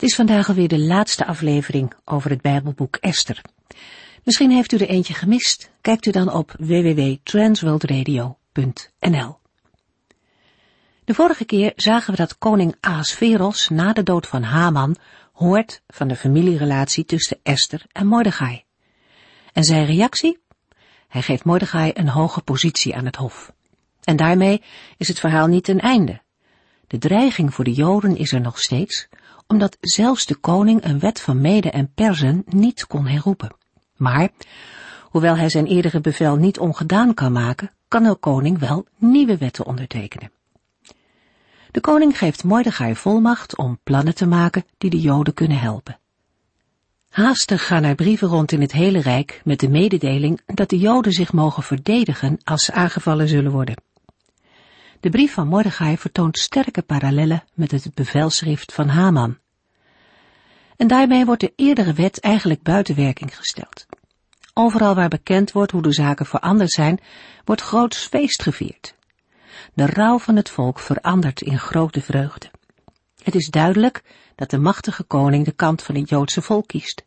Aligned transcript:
Het 0.00 0.08
is 0.08 0.16
vandaag 0.16 0.48
alweer 0.48 0.68
de 0.68 0.78
laatste 0.78 1.26
aflevering 1.26 1.92
over 2.04 2.30
het 2.30 2.40
Bijbelboek 2.40 2.96
Esther. 2.96 3.42
Misschien 4.24 4.50
heeft 4.50 4.72
u 4.72 4.76
er 4.76 4.88
eentje 4.88 5.14
gemist. 5.14 5.70
Kijkt 5.80 6.06
u 6.06 6.10
dan 6.10 6.32
op 6.32 6.54
www.transworldradio.nl. 6.58 9.38
De 11.04 11.14
vorige 11.14 11.44
keer 11.44 11.72
zagen 11.76 12.10
we 12.10 12.16
dat 12.16 12.38
koning 12.38 12.76
Ahasveros 12.80 13.68
na 13.68 13.92
de 13.92 14.02
dood 14.02 14.26
van 14.26 14.42
Haman 14.42 14.96
hoort 15.32 15.82
van 15.88 16.08
de 16.08 16.16
familierelatie 16.16 17.04
tussen 17.04 17.38
Esther 17.42 17.84
en 17.92 18.06
Mordechai. 18.06 18.64
En 19.52 19.64
zijn 19.64 19.86
reactie? 19.86 20.38
Hij 21.08 21.22
geeft 21.22 21.44
Mordechai 21.44 21.90
een 21.94 22.08
hoge 22.08 22.42
positie 22.42 22.96
aan 22.96 23.04
het 23.04 23.16
hof. 23.16 23.52
En 24.04 24.16
daarmee 24.16 24.62
is 24.96 25.08
het 25.08 25.20
verhaal 25.20 25.46
niet 25.46 25.64
ten 25.64 25.80
einde. 25.80 26.20
De 26.86 26.98
dreiging 26.98 27.54
voor 27.54 27.64
de 27.64 27.72
Joden 27.72 28.16
is 28.16 28.32
er 28.32 28.40
nog 28.40 28.58
steeds, 28.58 29.08
omdat 29.50 29.76
zelfs 29.80 30.26
de 30.26 30.34
koning 30.34 30.84
een 30.84 30.98
wet 30.98 31.20
van 31.20 31.40
Mede 31.40 31.70
en 31.70 31.92
Persen 31.94 32.42
niet 32.46 32.86
kon 32.86 33.06
herroepen. 33.06 33.56
Maar, 33.96 34.28
hoewel 35.02 35.36
hij 35.36 35.48
zijn 35.48 35.66
eerdere 35.66 36.00
bevel 36.00 36.36
niet 36.36 36.58
ongedaan 36.58 37.14
kan 37.14 37.32
maken, 37.32 37.70
kan 37.88 38.02
de 38.02 38.14
koning 38.14 38.58
wel 38.58 38.86
nieuwe 38.96 39.36
wetten 39.36 39.66
ondertekenen. 39.66 40.30
De 41.70 41.80
koning 41.80 42.18
geeft 42.18 42.44
Mordechai 42.44 42.96
volmacht 42.96 43.56
om 43.56 43.78
plannen 43.82 44.14
te 44.14 44.26
maken 44.26 44.64
die 44.78 44.90
de 44.90 45.00
Joden 45.00 45.34
kunnen 45.34 45.58
helpen. 45.58 45.98
Haastig 47.08 47.66
gaan 47.66 47.84
er 47.84 47.94
brieven 47.94 48.28
rond 48.28 48.52
in 48.52 48.60
het 48.60 48.72
hele 48.72 49.00
Rijk 49.00 49.40
met 49.44 49.60
de 49.60 49.68
mededeling 49.68 50.40
dat 50.46 50.68
de 50.68 50.78
Joden 50.78 51.12
zich 51.12 51.32
mogen 51.32 51.62
verdedigen 51.62 52.38
als 52.44 52.64
ze 52.64 52.72
aangevallen 52.72 53.28
zullen 53.28 53.52
worden. 53.52 53.76
De 55.00 55.10
brief 55.10 55.32
van 55.32 55.48
Mordechai 55.48 55.98
vertoont 55.98 56.38
sterke 56.38 56.82
parallellen 56.82 57.44
met 57.54 57.70
het 57.70 57.94
bevelschrift 57.94 58.72
van 58.72 58.88
Haman. 58.88 59.38
En 60.76 60.86
daarmee 60.86 61.24
wordt 61.24 61.40
de 61.40 61.52
eerdere 61.56 61.92
wet 61.92 62.20
eigenlijk 62.20 62.62
buiten 62.62 62.94
werking 62.94 63.36
gesteld. 63.36 63.86
Overal 64.54 64.94
waar 64.94 65.08
bekend 65.08 65.52
wordt 65.52 65.72
hoe 65.72 65.82
de 65.82 65.92
zaken 65.92 66.26
veranderd 66.26 66.70
zijn, 66.70 67.00
wordt 67.44 67.62
groots 67.62 68.06
feest 68.06 68.42
gevierd. 68.42 68.94
De 69.74 69.86
rouw 69.86 70.18
van 70.18 70.36
het 70.36 70.50
volk 70.50 70.78
verandert 70.78 71.40
in 71.40 71.58
grote 71.58 72.00
vreugde. 72.00 72.50
Het 73.22 73.34
is 73.34 73.48
duidelijk 73.48 74.02
dat 74.34 74.50
de 74.50 74.58
machtige 74.58 75.02
koning 75.02 75.44
de 75.44 75.52
kant 75.52 75.82
van 75.82 75.94
het 75.94 76.08
Joodse 76.08 76.42
volk 76.42 76.66
kiest. 76.66 77.04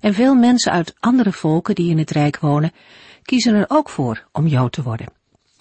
En 0.00 0.14
veel 0.14 0.34
mensen 0.34 0.72
uit 0.72 0.94
andere 1.00 1.32
volken 1.32 1.74
die 1.74 1.90
in 1.90 1.98
het 1.98 2.10
Rijk 2.10 2.38
wonen, 2.38 2.72
kiezen 3.22 3.54
er 3.54 3.64
ook 3.68 3.88
voor 3.88 4.26
om 4.32 4.46
Jood 4.46 4.72
te 4.72 4.82
worden. 4.82 5.08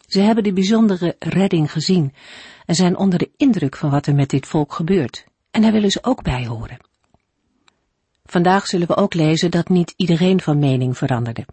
Ze 0.08 0.20
hebben 0.20 0.44
de 0.44 0.54
bijzondere 0.54 1.16
redding 1.20 1.72
gezien 1.72 2.14
en 2.66 2.76
zijn 2.76 2.98
onder 2.98 3.20
de 3.20 3.32
indruk 3.38 3.76
van 3.76 3.90
wat 3.90 4.06
er 4.06 4.16
met 4.16 4.30
dit 4.30 4.48
volk 4.48 4.74
gebeurt. 4.74 5.26
En 5.52 5.62
daar 5.62 5.72
willen 5.72 5.92
ze 5.92 6.04
ook 6.04 6.24
bij 6.24 6.46
horen. 6.46 6.78
Vandaag 8.26 8.68
zullen 8.68 8.88
we 8.88 8.96
ook 8.96 9.14
lezen 9.14 9.52
dat 9.52 9.70
niet 9.70 9.94
iedereen 9.98 10.42
van 10.42 10.60
mening 10.60 10.98
veranderde. 10.98 11.46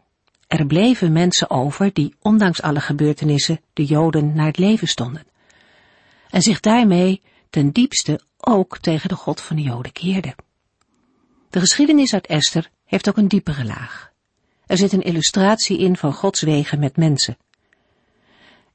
Er 0.46 0.66
bleven 0.66 1.12
mensen 1.12 1.50
over 1.50 1.92
die 1.92 2.14
ondanks 2.20 2.62
alle 2.62 2.80
gebeurtenissen 2.80 3.60
de 3.72 3.84
Joden 3.84 4.34
naar 4.34 4.46
het 4.46 4.58
leven 4.58 4.88
stonden. 4.88 5.26
En 6.30 6.42
zich 6.42 6.60
daarmee 6.60 7.22
ten 7.50 7.70
diepste 7.70 8.20
ook 8.38 8.78
tegen 8.78 9.08
de 9.08 9.14
God 9.14 9.40
van 9.40 9.56
de 9.56 9.62
Joden 9.62 9.92
keerden. 9.92 10.34
De 11.50 11.60
geschiedenis 11.60 12.14
uit 12.14 12.26
Esther 12.26 12.70
heeft 12.84 13.08
ook 13.08 13.16
een 13.16 13.28
diepere 13.28 13.64
laag. 13.64 14.12
Er 14.66 14.76
zit 14.76 14.92
een 14.92 15.02
illustratie 15.02 15.78
in 15.78 15.96
van 15.96 16.12
Gods 16.12 16.40
wegen 16.40 16.78
met 16.78 16.96
mensen. 16.96 17.36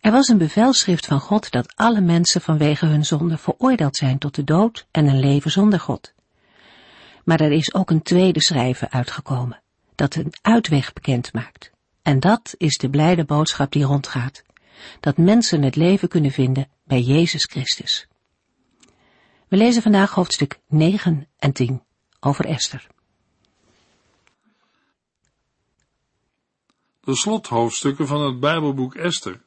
Er 0.07 0.13
was 0.13 0.27
een 0.27 0.37
bevelschrift 0.37 1.05
van 1.05 1.19
God 1.19 1.51
dat 1.51 1.75
alle 1.75 2.01
mensen 2.01 2.41
vanwege 2.41 2.85
hun 2.85 3.05
zonde 3.05 3.37
veroordeeld 3.37 3.95
zijn 3.95 4.17
tot 4.17 4.35
de 4.35 4.43
dood 4.43 4.87
en 4.91 5.07
een 5.07 5.19
leven 5.19 5.51
zonder 5.51 5.79
God. 5.79 6.13
Maar 7.23 7.39
er 7.39 7.51
is 7.51 7.73
ook 7.73 7.89
een 7.89 8.01
tweede 8.01 8.41
schrijven 8.41 8.91
uitgekomen, 8.91 9.61
dat 9.95 10.15
een 10.15 10.33
uitweg 10.41 10.93
bekend 10.93 11.33
maakt. 11.33 11.71
En 12.01 12.19
dat 12.19 12.55
is 12.57 12.77
de 12.77 12.89
blijde 12.89 13.25
boodschap 13.25 13.71
die 13.71 13.83
rondgaat, 13.83 14.43
dat 14.99 15.17
mensen 15.17 15.61
het 15.61 15.75
leven 15.75 16.07
kunnen 16.07 16.31
vinden 16.31 16.69
bij 16.83 17.01
Jezus 17.01 17.43
Christus. 17.43 18.07
We 19.47 19.57
lezen 19.57 19.81
vandaag 19.81 20.11
hoofdstuk 20.11 20.59
9 20.67 21.27
en 21.37 21.53
10 21.53 21.83
over 22.19 22.45
Esther. 22.45 22.87
De 26.99 27.15
slothoofdstukken 27.15 28.07
van 28.07 28.21
het 28.21 28.39
Bijbelboek 28.39 28.95
Esther 28.95 29.45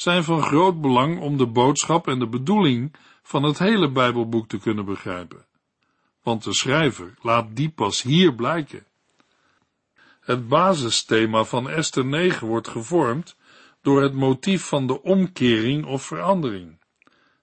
zijn 0.00 0.24
van 0.24 0.42
groot 0.42 0.80
belang 0.80 1.20
om 1.20 1.36
de 1.36 1.46
boodschap 1.46 2.08
en 2.08 2.18
de 2.18 2.26
bedoeling 2.26 2.94
van 3.22 3.42
het 3.42 3.58
hele 3.58 3.90
Bijbelboek 3.90 4.48
te 4.48 4.58
kunnen 4.58 4.84
begrijpen. 4.84 5.46
Want 6.22 6.44
de 6.44 6.52
schrijver 6.52 7.14
laat 7.22 7.56
die 7.56 7.70
pas 7.70 8.02
hier 8.02 8.34
blijken. 8.34 8.86
Het 10.20 10.48
basisthema 10.48 11.44
van 11.44 11.68
Esther 11.68 12.04
9 12.04 12.46
wordt 12.46 12.68
gevormd 12.68 13.36
door 13.82 14.02
het 14.02 14.14
motief 14.14 14.64
van 14.64 14.86
de 14.86 15.02
omkering 15.02 15.86
of 15.86 16.02
verandering. 16.02 16.78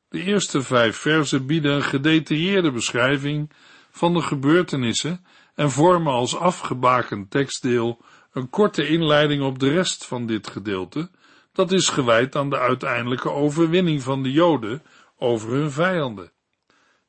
De 0.09 0.23
eerste 0.23 0.61
vijf 0.61 0.97
versen 0.97 1.45
bieden 1.45 1.75
een 1.75 1.83
gedetailleerde 1.83 2.72
beschrijving 2.72 3.51
van 3.89 4.13
de 4.13 4.22
gebeurtenissen 4.22 5.25
en 5.55 5.72
vormen 5.72 6.13
als 6.13 6.35
afgebakend 6.35 7.31
tekstdeel 7.31 8.01
een 8.31 8.49
korte 8.49 8.87
inleiding 8.87 9.43
op 9.43 9.59
de 9.59 9.69
rest 9.69 10.05
van 10.05 10.25
dit 10.25 10.47
gedeelte, 10.47 11.09
dat 11.55 11.71
is 11.71 11.89
gewijd 11.89 12.35
aan 12.35 12.49
de 12.49 12.57
uiteindelijke 12.57 13.31
overwinning 13.31 14.01
van 14.01 14.23
de 14.23 14.31
Joden 14.31 14.83
over 15.17 15.51
hun 15.51 15.71
vijanden. 15.71 16.31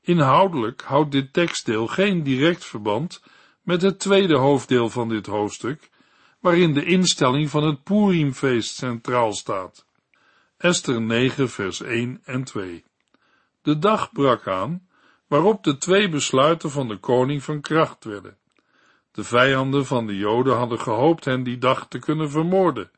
Inhoudelijk 0.00 0.82
houdt 0.82 1.12
dit 1.12 1.32
tekstdeel 1.32 1.86
geen 1.86 2.22
direct 2.22 2.64
verband 2.64 3.22
met 3.62 3.82
het 3.82 3.98
tweede 3.98 4.36
hoofddeel 4.36 4.90
van 4.90 5.08
dit 5.08 5.26
hoofdstuk, 5.26 5.90
waarin 6.40 6.74
de 6.74 6.84
instelling 6.84 7.50
van 7.50 7.64
het 7.64 7.82
Purimfeest 7.82 8.74
centraal 8.74 9.32
staat. 9.32 9.86
Esther 10.56 11.00
9 11.00 11.48
vers 11.48 11.80
1 11.82 12.20
en 12.24 12.44
2. 12.44 12.84
De 13.62 13.78
dag 13.78 14.12
brak 14.12 14.48
aan, 14.48 14.88
waarop 15.26 15.64
de 15.64 15.76
twee 15.76 16.08
besluiten 16.08 16.70
van 16.70 16.88
de 16.88 16.96
koning 16.96 17.42
van 17.42 17.60
kracht 17.60 18.04
werden. 18.04 18.36
De 19.12 19.24
vijanden 19.24 19.86
van 19.86 20.06
de 20.06 20.16
Joden 20.16 20.56
hadden 20.56 20.80
gehoopt 20.80 21.24
hen 21.24 21.42
die 21.42 21.58
dag 21.58 21.88
te 21.88 21.98
kunnen 21.98 22.30
vermoorden, 22.30 22.90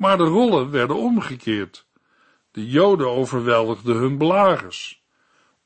maar 0.00 0.16
de 0.16 0.24
rollen 0.24 0.70
werden 0.70 0.96
omgekeerd. 0.96 1.86
De 2.50 2.66
Joden 2.66 3.10
overweldigden 3.10 3.96
hun 3.96 4.18
belagers. 4.18 5.02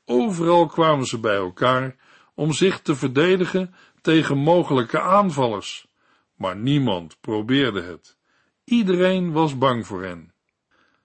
Overal 0.05 0.65
kwamen 0.65 1.05
ze 1.05 1.19
bij 1.19 1.35
elkaar 1.35 1.95
om 2.33 2.51
zich 2.51 2.81
te 2.81 2.95
verdedigen 2.95 3.75
tegen 4.01 4.37
mogelijke 4.37 5.01
aanvallers, 5.01 5.87
maar 6.35 6.55
niemand 6.55 7.17
probeerde 7.21 7.81
het. 7.81 8.17
Iedereen 8.63 9.31
was 9.31 9.57
bang 9.57 9.87
voor 9.87 10.03
hen. 10.03 10.33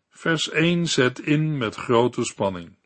Vers 0.08 0.50
1 0.50 0.86
zet 0.86 1.18
in 1.18 1.58
met 1.58 1.74
grote 1.74 2.24
spanning. 2.24 2.76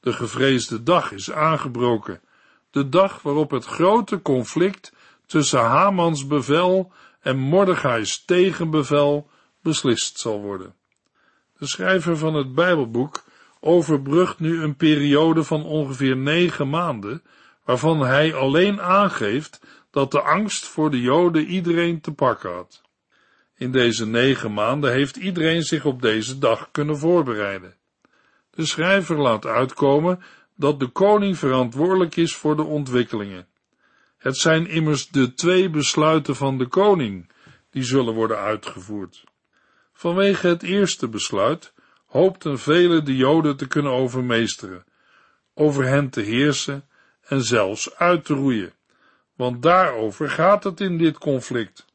De 0.00 0.12
gevreesde 0.12 0.82
dag 0.82 1.12
is 1.12 1.32
aangebroken, 1.32 2.20
de 2.70 2.88
dag 2.88 3.22
waarop 3.22 3.50
het 3.50 3.64
grote 3.64 4.22
conflict 4.22 4.92
tussen 5.26 5.60
Hamans 5.60 6.26
bevel 6.26 6.92
en 7.20 7.38
Mordechai's 7.38 8.24
tegenbevel 8.24 9.32
beslist 9.64 10.18
zal 10.18 10.40
worden. 10.40 10.74
De 11.58 11.66
schrijver 11.66 12.16
van 12.16 12.34
het 12.34 12.54
Bijbelboek 12.54 13.24
overbrugt 13.60 14.38
nu 14.38 14.62
een 14.62 14.76
periode 14.76 15.44
van 15.44 15.64
ongeveer 15.64 16.16
negen 16.16 16.68
maanden, 16.68 17.22
waarvan 17.64 18.00
hij 18.00 18.34
alleen 18.34 18.80
aangeeft 18.80 19.60
dat 19.90 20.10
de 20.10 20.20
angst 20.20 20.64
voor 20.64 20.90
de 20.90 21.00
Joden 21.00 21.46
iedereen 21.46 22.00
te 22.00 22.12
pakken 22.12 22.52
had. 22.52 22.82
In 23.56 23.72
deze 23.72 24.06
negen 24.06 24.52
maanden 24.52 24.92
heeft 24.92 25.16
iedereen 25.16 25.62
zich 25.62 25.84
op 25.84 26.02
deze 26.02 26.38
dag 26.38 26.68
kunnen 26.70 26.98
voorbereiden. 26.98 27.76
De 28.50 28.66
schrijver 28.66 29.16
laat 29.16 29.46
uitkomen 29.46 30.22
dat 30.56 30.80
de 30.80 30.88
koning 30.88 31.38
verantwoordelijk 31.38 32.16
is 32.16 32.34
voor 32.34 32.56
de 32.56 32.64
ontwikkelingen. 32.64 33.46
Het 34.16 34.36
zijn 34.36 34.66
immers 34.66 35.08
de 35.08 35.34
twee 35.34 35.70
besluiten 35.70 36.36
van 36.36 36.58
de 36.58 36.66
koning 36.66 37.30
die 37.70 37.82
zullen 37.82 38.14
worden 38.14 38.38
uitgevoerd. 38.38 39.24
Vanwege 39.96 40.46
het 40.46 40.62
eerste 40.62 41.08
besluit 41.08 41.72
hoopten 42.06 42.58
velen 42.58 43.04
de 43.04 43.16
Joden 43.16 43.56
te 43.56 43.66
kunnen 43.66 43.92
overmeesteren, 43.92 44.84
over 45.54 45.84
hen 45.84 46.10
te 46.10 46.20
heersen 46.20 46.88
en 47.20 47.42
zelfs 47.42 47.96
uit 47.96 48.24
te 48.24 48.34
roeien, 48.34 48.72
want 49.36 49.62
daarover 49.62 50.30
gaat 50.30 50.64
het 50.64 50.80
in 50.80 50.98
dit 50.98 51.18
conflict. 51.18 51.86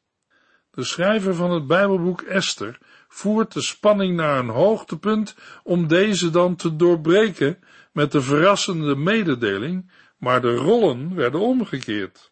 De 0.72 0.84
schrijver 0.84 1.36
van 1.36 1.52
het 1.52 1.68
Bijbelboek 1.68 2.22
Esther 2.22 2.78
voert 3.08 3.54
de 3.54 3.62
spanning 3.62 4.16
naar 4.16 4.40
een 4.40 4.50
hoogtepunt 4.50 5.36
om 5.64 5.88
deze 5.88 6.30
dan 6.30 6.56
te 6.56 6.76
doorbreken 6.76 7.60
met 7.92 8.12
de 8.12 8.22
verrassende 8.22 8.96
mededeling, 8.96 9.92
maar 10.18 10.42
de 10.42 10.56
rollen 10.56 11.16
werden 11.16 11.40
omgekeerd. 11.40 12.32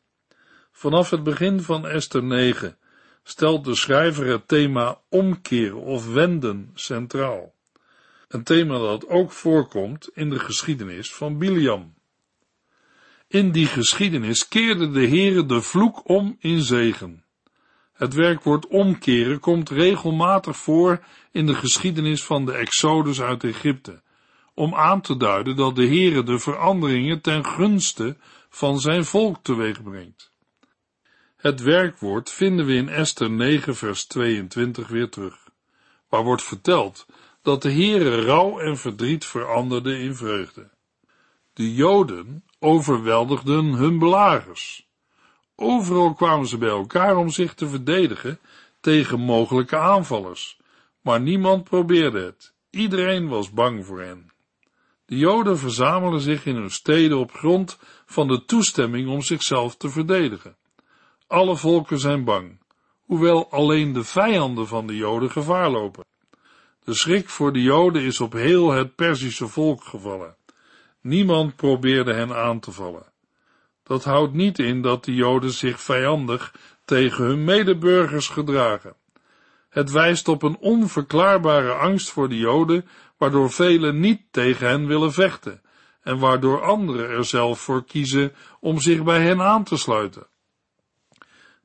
Vanaf 0.72 1.10
het 1.10 1.24
begin 1.24 1.62
van 1.62 1.88
Esther 1.88 2.24
9 2.24 2.78
stelt 3.28 3.64
de 3.64 3.76
schrijver 3.76 4.26
het 4.26 4.48
thema 4.48 5.00
omkeren 5.10 5.82
of 5.82 6.14
wenden 6.14 6.72
centraal. 6.74 7.54
Een 8.28 8.44
thema 8.44 8.78
dat 8.78 9.08
ook 9.08 9.32
voorkomt 9.32 10.10
in 10.14 10.30
de 10.30 10.40
geschiedenis 10.40 11.14
van 11.14 11.38
Biliam. 11.38 11.94
In 13.28 13.52
die 13.52 13.66
geschiedenis 13.66 14.48
keerde 14.48 14.92
de 14.92 15.08
Heere 15.08 15.46
de 15.46 15.62
vloek 15.62 16.10
om 16.10 16.36
in 16.40 16.62
zegen. 16.62 17.24
Het 17.94 18.14
werkwoord 18.14 18.68
omkeren 18.68 19.40
komt 19.40 19.70
regelmatig 19.70 20.58
voor 20.58 21.04
in 21.32 21.46
de 21.46 21.56
geschiedenis 21.56 22.24
van 22.24 22.46
de 22.46 22.54
Exodus 22.54 23.22
uit 23.22 23.44
Egypte, 23.44 24.02
om 24.54 24.76
aan 24.76 25.02
te 25.02 25.18
duiden 25.18 25.56
dat 25.56 25.76
de 25.76 25.88
Heere 25.88 26.24
de 26.24 26.40
veranderingen 26.40 27.22
ten 27.22 27.46
gunste 27.46 28.18
van 28.50 28.80
zijn 28.80 29.06
volk 29.06 29.38
teweeg 29.42 29.84
brengt. 29.84 30.36
Het 31.48 31.62
werkwoord 31.62 32.32
vinden 32.32 32.66
we 32.66 32.74
in 32.74 32.90
Esther 32.90 33.30
9 33.30 33.76
vers 33.76 34.06
22 34.06 34.88
weer 34.88 35.10
terug, 35.10 35.50
waar 36.10 36.24
wordt 36.24 36.44
verteld 36.44 37.06
dat 37.42 37.62
de 37.62 37.72
Heere 37.72 38.22
rouw 38.22 38.60
en 38.60 38.78
verdriet 38.78 39.26
veranderde 39.26 40.00
in 40.00 40.16
vreugde. 40.16 40.70
De 41.54 41.74
Joden 41.74 42.44
overweldigden 42.60 43.66
hun 43.66 44.00
belagers. 44.00 44.88
Overal 45.56 46.14
kwamen 46.14 46.48
ze 46.48 46.58
bij 46.58 46.70
elkaar 46.70 47.16
om 47.16 47.30
zich 47.30 47.54
te 47.54 47.68
verdedigen 47.68 48.40
tegen 48.80 49.20
mogelijke 49.20 49.78
aanvallers, 49.78 50.60
maar 51.02 51.22
niemand 51.22 51.64
probeerde 51.64 52.22
het. 52.22 52.54
Iedereen 52.70 53.28
was 53.28 53.52
bang 53.52 53.86
voor 53.86 54.02
hen. 54.02 54.32
De 55.06 55.18
Joden 55.18 55.58
verzamelden 55.58 56.22
zich 56.22 56.46
in 56.46 56.56
hun 56.56 56.72
steden 56.72 57.18
op 57.18 57.32
grond 57.32 57.80
van 58.06 58.28
de 58.28 58.46
toestemming 58.46 59.10
om 59.10 59.22
zichzelf 59.22 59.76
te 59.76 59.90
verdedigen. 59.90 60.56
Alle 61.28 61.56
volken 61.56 62.00
zijn 62.00 62.24
bang, 62.24 62.60
hoewel 63.06 63.52
alleen 63.52 63.94
de 63.94 64.04
vijanden 64.04 64.68
van 64.68 64.88
de 64.88 64.96
Joden 64.96 65.32
gevaar 65.32 65.70
lopen. 65.70 66.06
De 66.84 66.94
schrik 66.94 67.30
voor 67.30 67.54
de 67.54 67.62
Joden 67.62 68.02
is 68.02 68.20
op 68.20 68.34
heel 68.34 68.72
het 68.72 68.96
Perzische 68.96 69.48
volk 69.48 69.84
gevallen. 69.84 70.36
Niemand 71.02 71.56
probeerde 71.56 72.14
hen 72.14 72.36
aan 72.36 72.60
te 72.60 72.72
vallen. 72.72 73.06
Dat 73.84 74.04
houdt 74.04 74.34
niet 74.34 74.60
in 74.60 74.82
dat 74.82 75.06
de 75.06 75.14
Joden 75.14 75.52
zich 75.52 75.82
vijandig 75.82 76.56
tegen 76.86 77.24
hun 77.24 77.44
medeburgers 77.44 78.28
gedragen. 78.28 78.96
Het 79.70 79.92
wijst 79.92 80.28
op 80.28 80.44
een 80.44 80.58
onverklaarbare 80.58 81.72
angst 81.72 82.10
voor 82.10 82.30
de 82.30 82.38
Joden, 82.38 82.88
waardoor 83.18 83.52
velen 83.52 84.00
niet 84.00 84.22
tegen 84.32 84.68
hen 84.68 84.88
willen 84.88 85.14
vechten 85.14 85.62
en 86.02 86.20
waardoor 86.20 86.62
anderen 86.62 87.10
er 87.10 87.26
zelf 87.26 87.60
voor 87.60 87.86
kiezen 87.86 88.34
om 88.60 88.80
zich 88.80 89.04
bij 89.04 89.22
hen 89.22 89.42
aan 89.42 89.64
te 89.64 89.78
sluiten. 89.78 90.28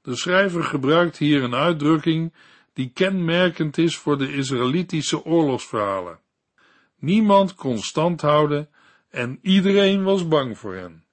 De 0.02 0.16
schrijver 0.16 0.64
gebruikt 0.64 1.18
hier 1.18 1.42
een 1.42 1.54
uitdrukking 1.54 2.32
die 2.72 2.90
kenmerkend 2.94 3.78
is 3.78 3.96
voor 3.96 4.18
de 4.18 4.32
Israëlitische 4.32 5.24
oorlogsverhalen. 5.24 6.20
Niemand 6.98 7.54
kon 7.54 7.78
stand 7.78 8.20
houden 8.20 8.68
en 9.10 9.38
iedereen 9.42 10.02
was 10.02 10.28
bang 10.28 10.58
voor 10.58 10.74
hen. 10.74 11.04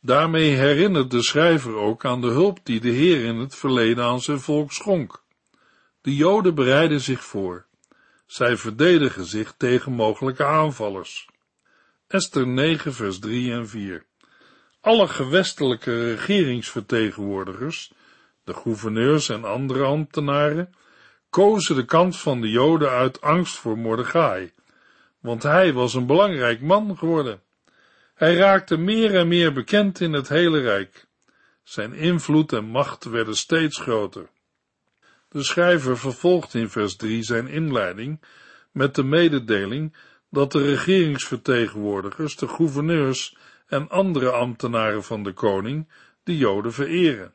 Daarmee 0.00 0.50
herinnert 0.50 1.10
de 1.10 1.22
schrijver 1.22 1.74
ook 1.74 2.04
aan 2.04 2.20
de 2.20 2.26
hulp 2.26 2.58
die 2.62 2.80
de 2.80 2.90
Heer 2.90 3.24
in 3.24 3.36
het 3.36 3.54
verleden 3.54 4.04
aan 4.04 4.20
zijn 4.20 4.40
volk 4.40 4.72
schonk. 4.72 5.22
De 6.00 6.16
Joden 6.16 6.54
bereiden 6.54 7.00
zich 7.00 7.24
voor. 7.24 7.66
Zij 8.26 8.56
verdedigen 8.56 9.24
zich 9.24 9.54
tegen 9.56 9.92
mogelijke 9.92 10.44
aanvallers. 10.44 11.28
Esther 12.06 12.46
9 12.46 12.94
vers 12.94 13.18
3 13.18 13.52
en 13.52 13.68
4 13.68 14.08
Alle 14.80 15.08
gewestelijke 15.08 16.14
regeringsvertegenwoordigers, 16.14 17.92
de 18.44 18.54
gouverneurs 18.54 19.28
en 19.28 19.44
andere 19.44 19.84
ambtenaren, 19.84 20.74
kozen 21.30 21.76
de 21.76 21.84
kant 21.84 22.16
van 22.16 22.40
de 22.40 22.50
Joden 22.50 22.90
uit 22.90 23.20
angst 23.20 23.56
voor 23.56 23.78
Mordechai, 23.78 24.52
want 25.20 25.42
hij 25.42 25.72
was 25.72 25.94
een 25.94 26.06
belangrijk 26.06 26.60
man 26.60 26.98
geworden. 26.98 27.42
Hij 28.14 28.34
raakte 28.34 28.76
meer 28.76 29.16
en 29.16 29.28
meer 29.28 29.52
bekend 29.52 30.00
in 30.00 30.12
het 30.12 30.28
hele 30.28 30.60
rijk. 30.60 31.06
Zijn 31.62 31.92
invloed 31.92 32.52
en 32.52 32.64
macht 32.64 33.04
werden 33.04 33.36
steeds 33.36 33.78
groter. 33.78 34.30
De 35.28 35.42
schrijver 35.42 35.98
vervolgt 35.98 36.54
in 36.54 36.68
vers 36.68 36.96
3 36.96 37.22
zijn 37.22 37.48
inleiding 37.48 38.20
met 38.72 38.94
de 38.94 39.04
mededeling 39.04 39.96
dat 40.30 40.52
de 40.52 40.64
regeringsvertegenwoordigers, 40.64 42.36
de 42.36 42.48
gouverneurs 42.48 43.36
en 43.70 43.88
andere 43.88 44.30
ambtenaren 44.30 45.04
van 45.04 45.22
de 45.22 45.32
koning 45.32 45.88
de 46.22 46.36
Joden 46.36 46.72
vereren. 46.72 47.34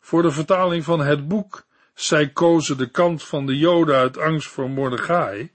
Voor 0.00 0.22
de 0.22 0.30
vertaling 0.30 0.84
van 0.84 1.00
het 1.00 1.28
boek 1.28 1.68
Zij 1.94 2.28
kozen 2.28 2.78
de 2.78 2.90
kant 2.90 3.22
van 3.22 3.46
de 3.46 3.58
Joden 3.58 3.94
uit 3.94 4.18
angst 4.18 4.48
voor 4.48 4.70
Mordechai, 4.70 5.52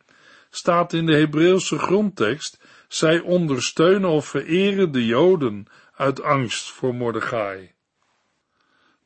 staat 0.50 0.94
in 0.94 1.06
de 1.06 1.16
Hebreeuwse 1.16 1.78
grondtekst, 1.78 2.60
zij 2.88 3.20
ondersteunen 3.20 4.10
of 4.10 4.26
vereren 4.26 4.92
de 4.92 5.06
Joden 5.06 5.68
uit 5.96 6.22
angst 6.22 6.72
voor 6.72 6.96
Mordechai. 6.96 7.72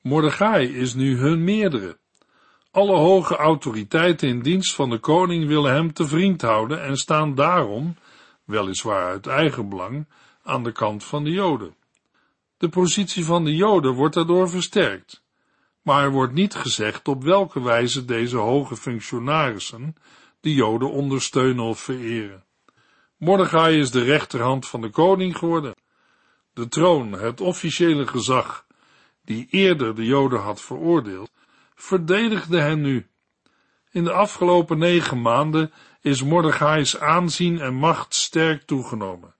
Mordechai 0.01 0.75
is 0.75 0.93
nu 0.93 1.17
hun 1.17 1.43
meerdere. 1.43 1.97
Alle 2.71 2.95
hoge 2.95 3.35
autoriteiten 3.35 4.27
in 4.27 4.41
dienst 4.41 4.75
van 4.75 4.89
de 4.89 4.97
koning 4.97 5.47
willen 5.47 5.73
hem 5.73 5.93
te 5.93 6.07
vriend 6.07 6.41
houden 6.41 6.83
en 6.83 6.97
staan 6.97 7.35
daarom, 7.35 7.95
weliswaar 8.45 9.05
uit 9.05 9.27
eigen 9.27 9.69
belang, 9.69 10.07
aan 10.43 10.63
de 10.63 10.71
kant 10.71 11.03
van 11.03 11.23
de 11.23 11.31
Joden. 11.31 11.75
De 12.57 12.69
positie 12.69 13.25
van 13.25 13.43
de 13.43 13.55
Joden 13.55 13.93
wordt 13.93 14.15
daardoor 14.15 14.49
versterkt, 14.49 15.23
maar 15.81 16.03
er 16.03 16.11
wordt 16.11 16.33
niet 16.33 16.55
gezegd 16.55 17.07
op 17.07 17.23
welke 17.23 17.61
wijze 17.61 18.05
deze 18.05 18.37
hoge 18.37 18.75
functionarissen 18.75 19.95
de 20.39 20.53
Joden 20.53 20.91
ondersteunen 20.91 21.63
of 21.63 21.79
vereren. 21.79 22.43
Mordechai 23.17 23.79
is 23.79 23.91
de 23.91 24.03
rechterhand 24.03 24.67
van 24.67 24.81
de 24.81 24.89
koning 24.89 25.37
geworden. 25.37 25.75
De 26.53 26.67
troon, 26.67 27.11
het 27.11 27.41
officiële 27.41 28.07
gezag, 28.07 28.65
die 29.23 29.47
eerder 29.49 29.95
de 29.95 30.05
Joden 30.05 30.39
had 30.39 30.61
veroordeeld, 30.61 31.31
verdedigde 31.75 32.59
hen 32.59 32.81
nu. 32.81 33.07
In 33.91 34.03
de 34.03 34.11
afgelopen 34.11 34.77
negen 34.77 35.21
maanden 35.21 35.71
is 36.01 36.23
Mordechai's 36.23 36.97
aanzien 36.97 37.59
en 37.59 37.73
macht 37.73 38.13
sterk 38.13 38.63
toegenomen. 38.63 39.35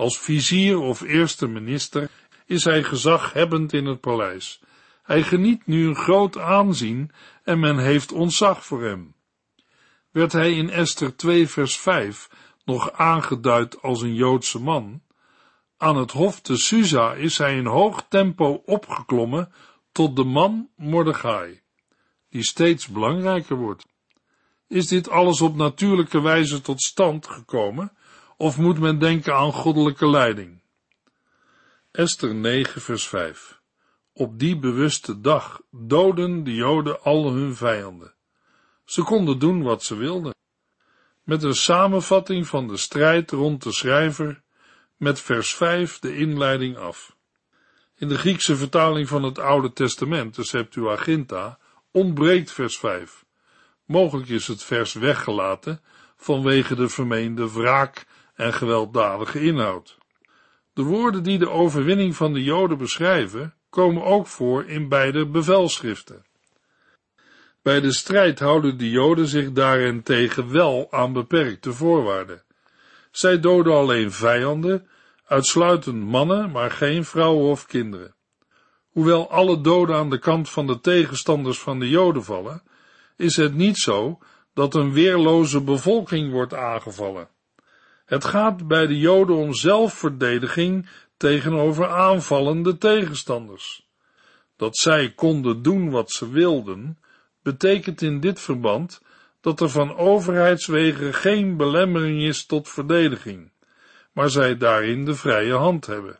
Als 0.00 0.18
vizier 0.18 0.78
of 0.78 1.00
eerste 1.00 1.46
minister 1.46 2.10
is 2.46 2.64
hij 2.64 2.82
gezaghebbend 2.82 3.72
in 3.72 3.86
het 3.86 4.00
paleis. 4.00 4.60
Hij 5.02 5.22
geniet 5.22 5.66
nu 5.66 5.86
een 5.86 5.96
groot 5.96 6.38
aanzien 6.38 7.10
en 7.44 7.60
men 7.60 7.78
heeft 7.78 8.12
ontzag 8.12 8.64
voor 8.64 8.82
hem 8.82 9.14
werd 10.10 10.32
hij 10.32 10.52
in 10.52 10.70
Esther 10.70 11.16
2 11.16 11.48
vers 11.48 11.78
5 11.78 12.30
nog 12.64 12.92
aangeduid 12.92 13.82
als 13.82 14.02
een 14.02 14.14
Joodse 14.14 14.60
man. 14.60 15.02
Aan 15.76 15.96
het 15.96 16.10
hof 16.10 16.40
te 16.40 16.56
Susa 16.56 17.14
is 17.14 17.38
hij 17.38 17.56
in 17.56 17.66
hoog 17.66 18.06
tempo 18.08 18.62
opgeklommen 18.66 19.52
tot 19.92 20.16
de 20.16 20.24
man 20.24 20.68
Mordechai, 20.76 21.60
die 22.28 22.42
steeds 22.42 22.88
belangrijker 22.88 23.56
wordt. 23.56 23.86
Is 24.68 24.86
dit 24.86 25.08
alles 25.08 25.40
op 25.40 25.56
natuurlijke 25.56 26.20
wijze 26.20 26.60
tot 26.60 26.82
stand 26.82 27.26
gekomen, 27.26 27.92
of 28.40 28.58
moet 28.58 28.78
men 28.78 28.98
denken 28.98 29.34
aan 29.34 29.52
goddelijke 29.52 30.08
leiding? 30.08 30.60
Esther 31.90 32.34
9 32.34 32.80
vers 32.80 33.08
5 33.08 33.60
Op 34.12 34.38
die 34.38 34.58
bewuste 34.58 35.20
dag 35.20 35.60
doden 35.70 36.44
de 36.44 36.54
Joden 36.54 37.02
al 37.02 37.32
hun 37.32 37.54
vijanden. 37.54 38.14
Ze 38.84 39.02
konden 39.02 39.38
doen 39.38 39.62
wat 39.62 39.82
ze 39.82 39.96
wilden. 39.96 40.34
Met 41.22 41.42
een 41.42 41.54
samenvatting 41.54 42.46
van 42.46 42.68
de 42.68 42.76
strijd 42.76 43.30
rond 43.30 43.62
de 43.62 43.72
schrijver 43.72 44.42
met 44.96 45.20
vers 45.20 45.54
5 45.54 45.98
de 45.98 46.16
inleiding 46.16 46.76
af. 46.76 47.16
In 47.96 48.08
de 48.08 48.18
Griekse 48.18 48.56
vertaling 48.56 49.08
van 49.08 49.22
het 49.22 49.38
Oude 49.38 49.72
Testament, 49.72 50.34
de 50.34 50.44
Septuaginta, 50.44 51.58
ontbreekt 51.90 52.52
vers 52.52 52.78
5. 52.78 53.24
Mogelijk 53.84 54.28
is 54.28 54.46
het 54.46 54.62
vers 54.62 54.92
weggelaten 54.92 55.82
vanwege 56.16 56.74
de 56.74 56.88
vermeende 56.88 57.52
wraak 57.52 58.06
en 58.40 58.54
gewelddadige 58.54 59.40
inhoud. 59.40 59.98
De 60.72 60.82
woorden 60.82 61.22
die 61.22 61.38
de 61.38 61.50
overwinning 61.50 62.16
van 62.16 62.32
de 62.32 62.42
Joden 62.42 62.78
beschrijven, 62.78 63.54
komen 63.70 64.04
ook 64.04 64.26
voor 64.26 64.64
in 64.64 64.88
beide 64.88 65.26
bevelschriften. 65.26 66.24
Bij 67.62 67.80
de 67.80 67.92
strijd 67.92 68.38
houden 68.38 68.78
de 68.78 68.90
Joden 68.90 69.26
zich 69.26 69.52
daarentegen 69.52 70.52
wel 70.52 70.86
aan 70.90 71.12
beperkte 71.12 71.72
voorwaarden. 71.72 72.42
Zij 73.10 73.40
doden 73.40 73.74
alleen 73.74 74.12
vijanden, 74.12 74.88
uitsluitend 75.24 76.04
mannen, 76.04 76.50
maar 76.50 76.70
geen 76.70 77.04
vrouwen 77.04 77.50
of 77.50 77.66
kinderen. 77.66 78.14
Hoewel 78.88 79.30
alle 79.30 79.60
doden 79.60 79.96
aan 79.96 80.10
de 80.10 80.18
kant 80.18 80.50
van 80.50 80.66
de 80.66 80.80
tegenstanders 80.80 81.58
van 81.58 81.78
de 81.78 81.88
Joden 81.88 82.24
vallen, 82.24 82.62
is 83.16 83.36
het 83.36 83.54
niet 83.54 83.78
zo 83.78 84.18
dat 84.54 84.74
een 84.74 84.92
weerloze 84.92 85.62
bevolking 85.62 86.32
wordt 86.32 86.54
aangevallen. 86.54 87.28
Het 88.10 88.24
gaat 88.24 88.66
bij 88.68 88.86
de 88.86 88.98
Joden 88.98 89.36
om 89.36 89.54
zelfverdediging 89.54 90.88
tegenover 91.16 91.88
aanvallende 91.88 92.78
tegenstanders. 92.78 93.86
Dat 94.56 94.76
zij 94.76 95.12
konden 95.12 95.62
doen 95.62 95.90
wat 95.90 96.10
ze 96.10 96.30
wilden, 96.30 96.98
betekent 97.42 98.02
in 98.02 98.20
dit 98.20 98.40
verband 98.40 99.02
dat 99.40 99.60
er 99.60 99.68
van 99.68 99.96
overheidswegen 99.96 101.14
geen 101.14 101.56
belemmering 101.56 102.22
is 102.22 102.46
tot 102.46 102.68
verdediging, 102.68 103.52
maar 104.12 104.30
zij 104.30 104.56
daarin 104.56 105.04
de 105.04 105.14
vrije 105.14 105.54
hand 105.54 105.86
hebben. 105.86 106.18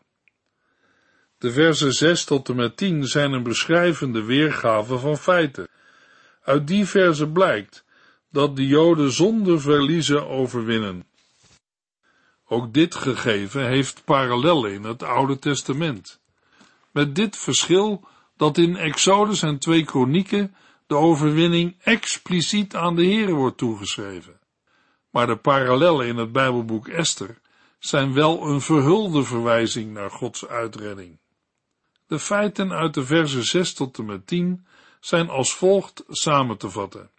De 1.39 1.51
versen 1.51 1.93
6 1.93 2.25
tot 2.25 2.49
en 2.49 2.57
met 2.57 2.77
10 2.77 3.05
zijn 3.05 3.33
een 3.33 3.43
beschrijvende 3.43 4.25
weergave 4.25 4.99
van 4.99 5.17
feiten. 5.17 5.69
Uit 6.43 6.67
die 6.67 6.87
versen 6.87 7.33
blijkt 7.33 7.85
dat 8.29 8.57
de 8.57 8.67
Joden 8.67 9.13
zonder 9.13 9.61
verliezen 9.61 10.29
overwinnen. 10.29 11.09
Ook 12.53 12.73
dit 12.75 12.95
gegeven 12.95 13.67
heeft 13.67 14.05
parallellen 14.05 14.73
in 14.73 14.85
het 14.85 15.03
Oude 15.03 15.39
Testament. 15.39 16.21
Met 16.91 17.15
dit 17.15 17.37
verschil 17.37 18.09
dat 18.37 18.59
in 18.59 18.77
Exodus 18.77 19.43
en 19.43 19.59
twee 19.59 19.85
Kronieken 19.85 20.55
de 20.87 20.95
overwinning 20.95 21.77
expliciet 21.83 22.77
aan 22.77 22.97
de 22.97 23.05
Heer 23.05 23.35
wordt 23.35 23.59
toegeschreven. 23.59 24.41
Maar 25.11 25.27
de 25.27 25.37
parallellen 25.37 26.07
in 26.07 26.17
het 26.17 26.33
Bijbelboek 26.33 26.89
Esther 26.89 27.41
zijn 27.79 28.13
wel 28.13 28.47
een 28.47 28.61
verhulde 28.61 29.25
verwijzing 29.25 29.93
naar 29.93 30.11
Gods 30.11 30.47
uitredding. 30.47 31.19
De 32.07 32.19
feiten 32.19 32.73
uit 32.73 32.95
de 32.95 33.05
versen 33.05 33.45
6 33.45 33.75
tot 33.75 33.99
en 33.99 34.05
met 34.05 34.27
10 34.27 34.67
zijn 35.01 35.29
als 35.29 35.55
volgt 35.55 36.05
samen 36.09 36.57
te 36.57 36.71
vatten. 36.71 37.11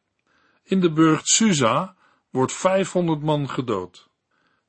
In 0.63 0.79
de 0.79 0.91
burcht 0.91 1.27
Susa 1.27 1.95
wordt 2.29 2.53
500 2.53 3.21
man 3.21 3.49
gedood. 3.49 4.09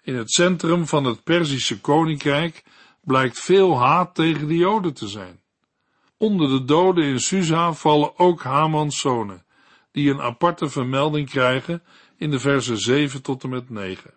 In 0.02 0.16
het 0.16 0.30
centrum 0.30 0.86
van 0.86 1.04
het 1.04 1.24
Perzische 1.24 1.80
koninkrijk 1.80 2.64
blijkt 3.00 3.40
veel 3.40 3.78
haat 3.78 4.14
tegen 4.14 4.48
de 4.48 4.56
Joden 4.56 4.94
te 4.94 5.08
zijn. 5.08 5.40
Onder 6.16 6.48
de 6.48 6.64
doden 6.64 7.04
in 7.04 7.20
Susa 7.20 7.72
vallen 7.72 8.18
ook 8.18 8.42
Hamans 8.42 9.00
zonen, 9.00 9.44
die 9.92 10.10
een 10.10 10.20
aparte 10.20 10.68
vermelding 10.68 11.28
krijgen 11.30 11.82
in 12.16 12.30
de 12.30 12.38
versen 12.38 12.78
7 12.78 13.22
tot 13.22 13.42
en 13.42 13.48
met 13.48 13.70
9. 13.70 14.10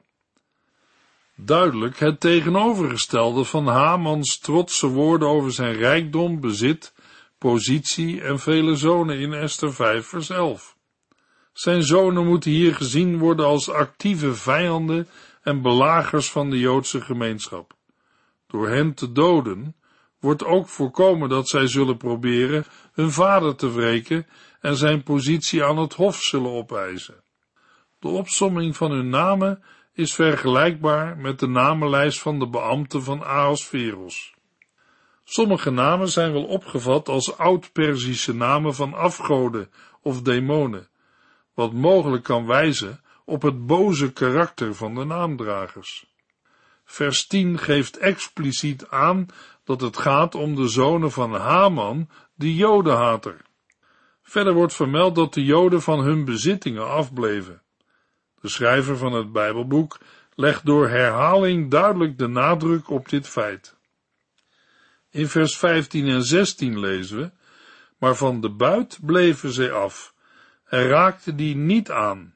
Duidelijk 1.36 2.00
het 2.00 2.20
tegenovergestelde 2.20 3.44
van 3.44 3.68
Hamans 3.68 4.40
trotse 4.40 4.88
woorden 4.88 5.28
over 5.28 5.52
zijn 5.52 5.74
rijkdom, 5.74 6.40
bezit, 6.40 6.94
positie 7.38 8.22
en 8.22 8.40
vele 8.40 8.76
zonen 8.76 9.20
in 9.20 9.34
Esther 9.34 9.74
5 9.74 10.08
vers 10.08 10.30
11. 10.30 10.76
Zijn 11.54 11.84
zonen 11.84 12.26
moeten 12.26 12.52
hier 12.52 12.76
gezien 12.76 13.18
worden 13.18 13.46
als 13.46 13.70
actieve 13.70 14.34
vijanden 14.34 15.08
en 15.46 15.62
belagers 15.62 16.32
van 16.32 16.50
de 16.50 16.60
Joodse 16.60 17.02
gemeenschap. 17.02 17.74
Door 18.48 18.70
hen 18.70 18.94
te 18.94 19.12
doden 19.12 19.76
wordt 20.20 20.46
ook 20.46 20.68
voorkomen 20.68 21.30
dat 21.30 21.50
zij 21.50 21.68
zullen 21.68 21.98
proberen 21.98 22.66
hun 22.94 23.12
vader 23.12 23.56
te 23.56 23.72
wreken 23.72 24.28
en 24.62 24.76
zijn 24.76 25.04
positie 25.04 25.64
aan 25.64 25.78
het 25.78 25.94
hof 25.94 26.16
zullen 26.16 26.52
opeisen. 26.52 27.24
De 28.00 28.08
opsomming 28.08 28.78
van 28.78 28.92
hun 28.92 29.10
namen 29.10 29.64
is 29.94 30.14
vergelijkbaar 30.14 31.18
met 31.18 31.40
de 31.40 31.48
namenlijst 31.48 32.20
van 32.20 32.40
de 32.40 32.48
beambten 32.48 33.04
van 33.04 33.24
Ahasveros. 33.24 34.34
Sommige 35.24 35.72
namen 35.72 36.10
zijn 36.10 36.34
wel 36.34 36.46
opgevat 36.46 37.10
als 37.10 37.38
oud-Perzische 37.38 38.34
namen 38.34 38.76
van 38.76 38.94
afgoden 38.94 39.70
of 40.02 40.22
demonen, 40.22 40.88
wat 41.54 41.74
mogelijk 41.74 42.24
kan 42.24 42.46
wijzen 42.46 43.00
op 43.26 43.42
het 43.42 43.66
boze 43.66 44.14
karakter 44.14 44.76
van 44.76 44.96
de 44.96 45.04
naamdragers. 45.04 46.14
Vers 46.86 47.28
10 47.28 47.58
geeft 47.58 47.98
expliciet 47.98 48.88
aan 48.88 49.26
dat 49.64 49.82
het 49.82 49.98
gaat 49.98 50.36
om 50.36 50.56
de 50.56 50.68
zonen 50.68 51.12
van 51.12 51.34
Haman, 51.34 52.10
de 52.34 52.56
Jodenhater. 52.56 53.42
Verder 54.22 54.54
wordt 54.54 54.74
vermeld 54.74 55.16
dat 55.16 55.34
de 55.34 55.44
Joden 55.44 55.82
van 55.82 56.00
hun 56.00 56.26
bezittingen 56.26 56.90
afbleven. 56.90 57.62
De 58.42 58.48
schrijver 58.48 58.98
van 58.98 59.14
het 59.14 59.32
Bijbelboek 59.32 59.98
legt 60.36 60.66
door 60.66 60.90
herhaling 60.90 61.72
duidelijk 61.72 62.18
de 62.18 62.28
nadruk 62.28 62.90
op 62.90 63.10
dit 63.10 63.28
feit. 63.28 63.76
In 65.10 65.28
vers 65.28 65.58
15 65.58 66.08
en 66.08 66.24
16 66.24 66.80
lezen 66.80 67.18
we, 67.18 67.32
maar 67.98 68.16
van 68.16 68.42
de 68.42 68.50
buit 68.50 69.00
bleven 69.02 69.52
zij 69.52 69.72
af 69.72 70.14
en 70.66 70.88
raakten 70.88 71.36
die 71.36 71.56
niet 71.56 71.92
aan. 71.92 72.35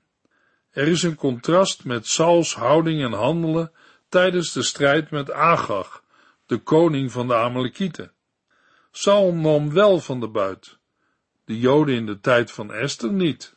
Er 0.72 0.88
is 0.88 1.04
een 1.04 1.16
contrast 1.16 1.86
met 1.86 2.08
Sauls 2.08 2.56
houding 2.56 3.04
en 3.04 3.12
handelen 3.12 3.72
tijdens 4.10 4.54
de 4.54 4.64
strijd 4.64 5.12
met 5.12 5.32
Agag, 5.32 6.04
de 6.46 6.58
koning 6.58 7.12
van 7.12 7.28
de 7.28 7.36
Amalekieten. 7.36 8.12
Saul 8.92 9.34
nam 9.34 9.74
wel 9.74 10.00
van 10.00 10.20
de 10.20 10.28
buit, 10.28 10.78
de 11.46 11.60
Joden 11.60 11.96
in 11.96 12.06
de 12.06 12.20
tijd 12.20 12.52
van 12.52 12.74
Esther 12.74 13.12
niet. 13.12 13.56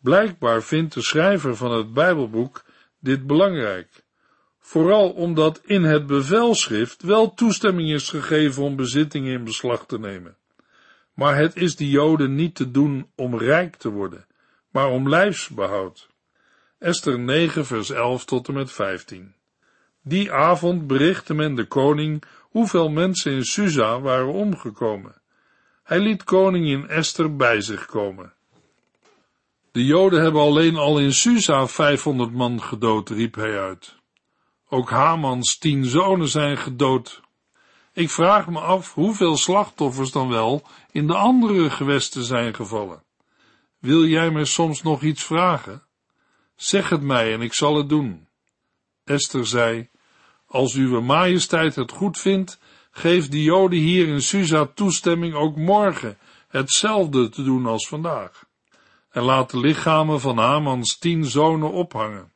Blijkbaar 0.00 0.62
vindt 0.62 0.94
de 0.94 1.02
schrijver 1.02 1.56
van 1.56 1.70
het 1.70 1.92
Bijbelboek 1.92 2.64
dit 2.98 3.26
belangrijk, 3.26 4.04
vooral 4.58 5.10
omdat 5.10 5.60
in 5.64 5.82
het 5.82 6.06
bevelschrift 6.06 7.02
wel 7.02 7.34
toestemming 7.34 7.90
is 7.90 8.08
gegeven 8.08 8.62
om 8.62 8.76
bezittingen 8.76 9.32
in 9.32 9.44
beslag 9.44 9.86
te 9.86 9.98
nemen. 9.98 10.36
Maar 11.14 11.36
het 11.36 11.56
is 11.56 11.76
de 11.76 11.88
Joden 11.88 12.34
niet 12.34 12.54
te 12.54 12.70
doen 12.70 13.10
om 13.14 13.38
rijk 13.38 13.76
te 13.76 13.90
worden, 13.90 14.26
maar 14.70 14.88
om 14.88 15.08
lijfsbehoud. 15.08 16.08
Esther 16.78 17.18
9 17.18 17.66
vers 17.66 17.90
11 17.90 18.24
tot 18.24 18.48
en 18.48 18.54
met 18.54 18.72
15. 18.72 19.34
Die 20.02 20.32
avond 20.32 20.86
berichtte 20.86 21.34
men 21.34 21.54
de 21.54 21.66
koning 21.66 22.22
hoeveel 22.40 22.88
mensen 22.88 23.32
in 23.32 23.44
Susa 23.44 24.00
waren 24.00 24.32
omgekomen. 24.32 25.20
Hij 25.82 25.98
liet 25.98 26.24
koningin 26.24 26.88
Esther 26.88 27.36
bij 27.36 27.60
zich 27.60 27.86
komen. 27.86 28.32
De 29.72 29.84
Joden 29.84 30.22
hebben 30.22 30.40
alleen 30.40 30.76
al 30.76 30.98
in 30.98 31.12
Susa 31.12 31.66
500 31.66 32.32
man 32.32 32.62
gedood, 32.62 33.08
riep 33.08 33.34
hij 33.34 33.60
uit. 33.60 33.96
Ook 34.68 34.90
Hamans 34.90 35.58
tien 35.58 35.84
zonen 35.84 36.28
zijn 36.28 36.56
gedood. 36.56 37.20
Ik 37.92 38.10
vraag 38.10 38.48
me 38.48 38.60
af 38.60 38.94
hoeveel 38.94 39.36
slachtoffers 39.36 40.10
dan 40.10 40.28
wel 40.28 40.62
in 40.90 41.06
de 41.06 41.14
andere 41.14 41.70
gewesten 41.70 42.24
zijn 42.24 42.54
gevallen. 42.54 43.02
Wil 43.80 44.04
jij 44.04 44.30
me 44.30 44.44
soms 44.44 44.82
nog 44.82 45.02
iets 45.02 45.24
vragen? 45.24 45.82
Zeg 46.56 46.88
het 46.88 47.02
mij 47.02 47.32
en 47.32 47.40
ik 47.40 47.54
zal 47.54 47.76
het 47.76 47.88
doen. 47.88 48.28
Esther 49.04 49.46
zei, 49.46 49.88
als 50.46 50.74
uw 50.74 51.00
majesteit 51.00 51.74
het 51.74 51.92
goed 51.92 52.18
vindt, 52.18 52.58
geef 52.90 53.28
de 53.28 53.42
Joden 53.42 53.78
hier 53.78 54.08
in 54.08 54.22
Susa 54.22 54.66
toestemming 54.74 55.34
ook 55.34 55.56
morgen 55.56 56.18
hetzelfde 56.48 57.28
te 57.28 57.42
doen 57.42 57.66
als 57.66 57.88
vandaag. 57.88 58.44
En 59.10 59.22
laat 59.22 59.50
de 59.50 59.58
lichamen 59.58 60.20
van 60.20 60.38
Hamans 60.38 60.98
tien 60.98 61.24
zonen 61.24 61.72
ophangen. 61.72 62.32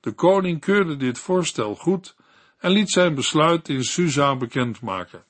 De 0.00 0.12
koning 0.12 0.60
keurde 0.60 0.96
dit 0.96 1.18
voorstel 1.18 1.74
goed 1.74 2.16
en 2.58 2.70
liet 2.70 2.90
zijn 2.90 3.14
besluit 3.14 3.68
in 3.68 3.84
Susa 3.84 4.36
bekendmaken. 4.36 5.24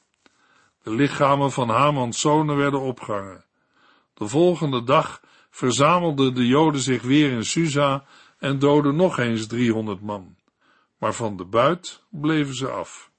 De 0.82 0.90
lichamen 0.90 1.52
van 1.52 1.68
Hamans 1.68 2.20
zonen 2.20 2.56
werden 2.56 2.80
opgehangen. 2.80 3.44
De 4.14 4.28
volgende 4.28 4.82
dag 4.82 5.20
verzamelden 5.52 6.34
de 6.34 6.46
Joden 6.46 6.80
zich 6.80 7.02
weer 7.02 7.30
in 7.30 7.44
Susa 7.44 8.04
en 8.38 8.58
doden 8.58 8.96
nog 8.96 9.18
eens 9.18 9.46
driehonderd 9.46 10.00
man. 10.00 10.36
Maar 10.98 11.14
van 11.14 11.36
de 11.36 11.44
buit 11.44 12.02
bleven 12.10 12.54
ze 12.54 12.68
af. 12.68 13.10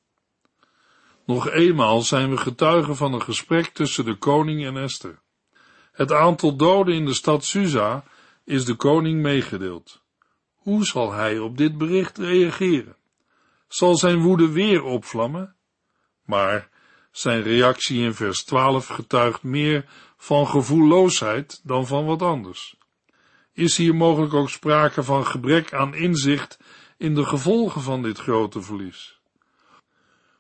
Nog 1.25 1.49
eenmaal 1.49 2.01
zijn 2.01 2.29
we 2.29 2.37
getuigen 2.37 2.95
van 2.95 3.13
een 3.13 3.21
gesprek 3.21 3.67
tussen 3.67 4.05
de 4.05 4.15
koning 4.15 4.65
en 4.65 4.77
Esther. 4.77 5.21
Het 5.91 6.11
aantal 6.11 6.55
doden 6.55 6.95
in 6.95 7.05
de 7.05 7.13
stad 7.13 7.45
Susa 7.45 8.03
is 8.45 8.65
de 8.65 8.75
koning 8.75 9.21
meegedeeld. 9.21 10.01
Hoe 10.55 10.85
zal 10.85 11.11
hij 11.11 11.39
op 11.39 11.57
dit 11.57 11.77
bericht 11.77 12.17
reageren? 12.17 12.95
Zal 13.67 13.95
zijn 13.95 14.19
woede 14.19 14.51
weer 14.51 14.83
opvlammen? 14.83 15.55
Maar 16.25 16.69
zijn 17.11 17.41
reactie 17.41 18.03
in 18.03 18.13
vers 18.13 18.43
12 18.43 18.87
getuigt 18.87 19.43
meer 19.43 19.85
van 20.23 20.47
gevoelloosheid 20.47 21.61
dan 21.63 21.87
van 21.87 22.05
wat 22.05 22.21
anders. 22.21 22.77
Is 23.53 23.77
hier 23.77 23.95
mogelijk 23.95 24.33
ook 24.33 24.49
sprake 24.49 25.03
van 25.03 25.25
gebrek 25.25 25.73
aan 25.73 25.93
inzicht 25.93 26.59
in 26.97 27.15
de 27.15 27.25
gevolgen 27.25 27.81
van 27.81 28.01
dit 28.01 28.19
grote 28.19 28.61
verlies? 28.61 29.19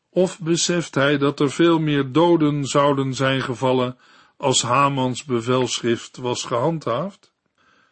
Of 0.09 0.39
beseft 0.39 0.95
hij 0.95 1.17
dat 1.17 1.39
er 1.39 1.51
veel 1.51 1.79
meer 1.79 2.11
doden 2.11 2.65
zouden 2.65 3.13
zijn 3.13 3.41
gevallen 3.41 3.97
als 4.37 4.61
Hamans 4.61 5.23
bevelschrift 5.23 6.17
was 6.17 6.43
gehandhaafd? 6.43 7.33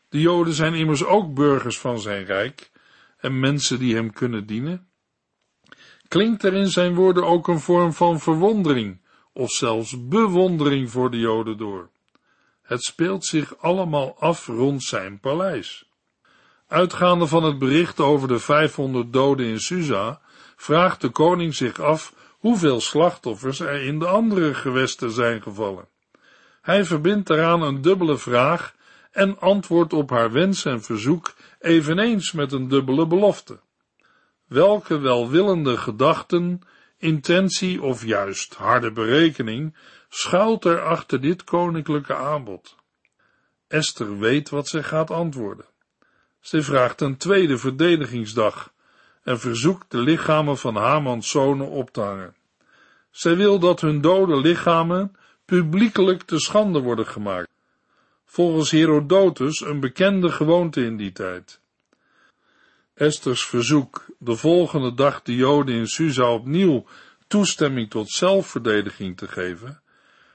De 0.10 0.20
Joden 0.20 0.54
zijn 0.54 0.74
immers 0.74 1.04
ook 1.04 1.34
burgers 1.34 1.80
van 1.80 2.00
zijn 2.00 2.26
rijk 2.26 2.72
en 3.18 3.40
mensen 3.40 3.80
die 3.80 3.96
hem 3.96 4.14
kunnen 4.14 4.46
dienen. 4.46 4.88
Klinkt 6.08 6.44
er 6.44 6.54
in 6.54 6.70
zijn 6.70 6.96
woorden 6.96 7.26
ook 7.26 7.48
een 7.48 7.60
vorm 7.60 7.94
van 7.94 8.20
verwondering 8.20 9.01
of 9.34 9.52
zelfs 9.52 10.08
bewondering 10.08 10.92
voor 10.92 11.12
de 11.12 11.20
Joden 11.20 11.58
door. 11.58 11.90
Het 12.62 12.84
speelt 12.84 13.26
zich 13.26 13.58
allemaal 13.58 14.16
af 14.20 14.48
rond 14.48 14.84
zijn 14.84 15.20
paleis. 15.20 15.90
Uitgaande 16.68 17.28
van 17.28 17.44
het 17.44 17.60
bericht 17.60 18.00
over 18.00 18.28
de 18.28 18.40
500 18.40 19.14
doden 19.14 19.46
in 19.46 19.60
Susa, 19.60 20.22
vraagt 20.56 21.02
de 21.02 21.10
koning 21.10 21.56
zich 21.56 21.80
af 21.80 22.14
hoeveel 22.40 22.82
slachtoffers 22.82 23.60
er 23.60 23.82
in 23.82 24.00
de 24.00 24.08
andere 24.08 24.54
gewesten 24.54 25.12
zijn 25.12 25.42
gevallen. 25.42 25.88
Hij 26.62 26.86
verbindt 26.86 27.28
daaraan 27.28 27.62
een 27.62 27.82
dubbele 27.82 28.18
vraag 28.18 28.76
en 29.12 29.40
antwoordt 29.40 29.94
op 29.94 30.10
haar 30.10 30.32
wens 30.32 30.66
en 30.66 30.82
verzoek 30.82 31.34
eveneens 31.60 32.32
met 32.32 32.52
een 32.52 32.68
dubbele 32.68 33.08
belofte. 33.08 33.60
Welke 34.48 34.98
welwillende 34.98 35.78
gedachten, 35.78 36.62
intentie 37.02 37.82
of 37.82 38.06
juist 38.06 38.54
harde 38.54 38.92
berekening 38.92 39.76
schuilt 40.10 40.66
er 40.66 40.82
achter 40.82 41.22
dit 41.22 41.44
koninklijke 41.44 42.16
aanbod? 42.16 42.76
Esther 43.68 44.20
weet 44.20 44.50
wat 44.50 44.68
zij 44.68 44.84
gaat 44.84 45.12
antwoorden. 45.12 45.66
Zij 46.40 46.62
vraagt 46.62 47.02
een 47.02 47.18
tweede 47.18 47.58
verdedigingsdag 47.58 48.74
en 49.24 49.40
verzoekt 49.40 49.92
de 49.92 49.98
lichamen 49.98 50.58
van 50.58 50.76
Hamans 50.76 51.30
zonen 51.30 51.68
op 51.68 51.92
te 51.92 52.02
hangen. 52.02 52.36
Zij 53.12 53.36
wil 53.36 53.60
dat 53.60 53.82
hun 53.82 54.02
dode 54.02 54.36
lichamen 54.36 55.16
publiekelijk 55.46 56.22
te 56.24 56.40
schande 56.40 56.80
worden 56.80 57.08
gemaakt. 57.08 57.50
Volgens 58.26 58.72
Herodotus 58.72 59.62
een 59.62 59.80
bekende 59.80 60.30
gewoonte 60.30 60.86
in 60.86 60.98
die 60.98 61.12
tijd. 61.12 61.61
Esters 63.02 63.46
verzoek 63.46 64.06
de 64.20 64.36
volgende 64.36 64.94
dag 64.94 65.22
de 65.22 65.36
Joden 65.36 65.76
in 65.76 65.88
Susa 65.88 66.34
opnieuw 66.34 66.86
toestemming 67.28 67.90
tot 67.90 68.10
zelfverdediging 68.10 69.18
te 69.18 69.28
geven, 69.28 69.82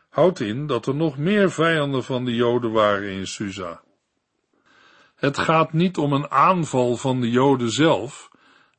houdt 0.09 0.41
in 0.41 0.67
dat 0.67 0.87
er 0.87 0.95
nog 0.95 1.19
meer 1.19 1.51
vijanden 1.51 2.05
van 2.05 2.25
de 2.25 2.35
Joden 2.35 2.73
waren 2.73 3.11
in 3.11 3.27
Susa. 3.27 3.83
Het 5.15 5.39
gaat 5.39 5.73
niet 5.73 5.97
om 5.97 6.13
een 6.13 6.31
aanval 6.31 6.97
van 6.97 7.21
de 7.21 7.31
Joden 7.31 7.71
zelf, 7.71 8.29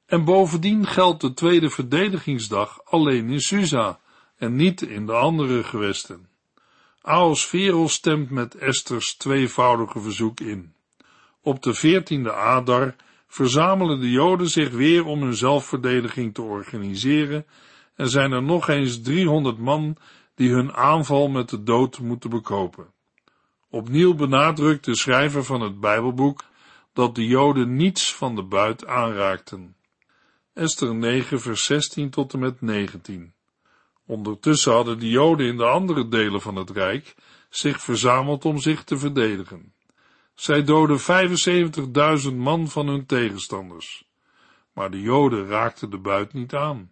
en 0.05 0.25
bovendien 0.25 0.87
geldt 0.87 1.21
de 1.21 1.33
tweede 1.33 1.69
verdedigingsdag 1.69 2.79
alleen 2.85 3.29
in 3.29 3.41
Susa 3.41 3.99
en 4.37 4.55
niet 4.55 4.81
in 4.81 5.05
de 5.05 5.13
andere 5.13 5.63
gewesten. 5.63 6.29
Aosferos 7.01 7.93
stemt 7.93 8.29
met 8.29 8.55
Esters 8.55 9.15
tweevoudige 9.15 9.99
verzoek 9.99 10.39
in. 10.39 10.73
Op 11.41 11.63
de 11.63 11.73
veertiende 11.73 12.33
Adar 12.33 12.95
verzamelen 13.27 13.99
de 13.99 14.11
Joden 14.11 14.49
zich 14.49 14.69
weer 14.69 15.05
om 15.05 15.21
hun 15.21 15.35
zelfverdediging 15.35 16.33
te 16.33 16.41
organiseren 16.41 17.45
en 17.95 18.09
zijn 18.09 18.31
er 18.31 18.43
nog 18.43 18.67
eens 18.67 19.01
300 19.01 19.57
man 19.57 19.97
die 20.35 20.51
hun 20.51 20.73
aanval 20.73 21.27
met 21.27 21.49
de 21.49 21.63
dood 21.63 21.99
moeten 21.99 22.29
bekopen. 22.29 22.87
Opnieuw 23.69 24.13
benadrukt 24.13 24.85
de 24.85 24.95
schrijver 24.95 25.43
van 25.43 25.61
het 25.61 25.79
Bijbelboek 25.79 26.43
dat 26.93 27.15
de 27.15 27.25
Joden 27.25 27.75
niets 27.75 28.15
van 28.15 28.35
de 28.35 28.43
buit 28.43 28.85
aanraakten. 28.85 29.75
Esther 30.53 30.95
9 30.95 31.39
vers 31.39 31.65
16 31.65 32.09
tot 32.09 32.33
en 32.33 32.39
met 32.39 32.61
19. 32.61 33.33
Ondertussen 34.05 34.71
hadden 34.71 34.99
de 34.99 35.09
Joden 35.09 35.47
in 35.47 35.57
de 35.57 35.65
andere 35.65 36.07
delen 36.07 36.41
van 36.41 36.55
het 36.55 36.69
Rijk 36.69 37.15
zich 37.49 37.81
verzameld 37.81 38.45
om 38.45 38.57
zich 38.57 38.83
te 38.83 38.97
verdedigen. 38.97 39.73
Zij 40.37 40.63
doden 40.63 40.99
75.000 42.31 42.35
man 42.35 42.67
van 42.67 42.87
hun 42.87 43.05
tegenstanders. 43.05 44.07
Maar 44.73 44.91
de 44.91 45.01
Joden 45.01 45.47
raakten 45.47 45.89
de 45.89 45.97
buit 45.97 46.33
niet 46.33 46.53
aan. 46.53 46.91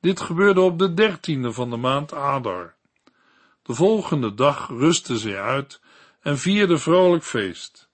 Dit 0.00 0.20
gebeurde 0.20 0.60
op 0.60 0.78
de 0.78 0.94
dertiende 0.94 1.52
van 1.52 1.70
de 1.70 1.76
maand 1.76 2.12
Adar. 2.12 2.74
De 3.62 3.74
volgende 3.74 4.34
dag 4.34 4.68
rustten 4.68 5.18
zij 5.18 5.40
uit 5.40 5.80
en 6.20 6.38
vierden 6.38 6.80
vrolijk 6.80 7.24
feest. 7.24 7.88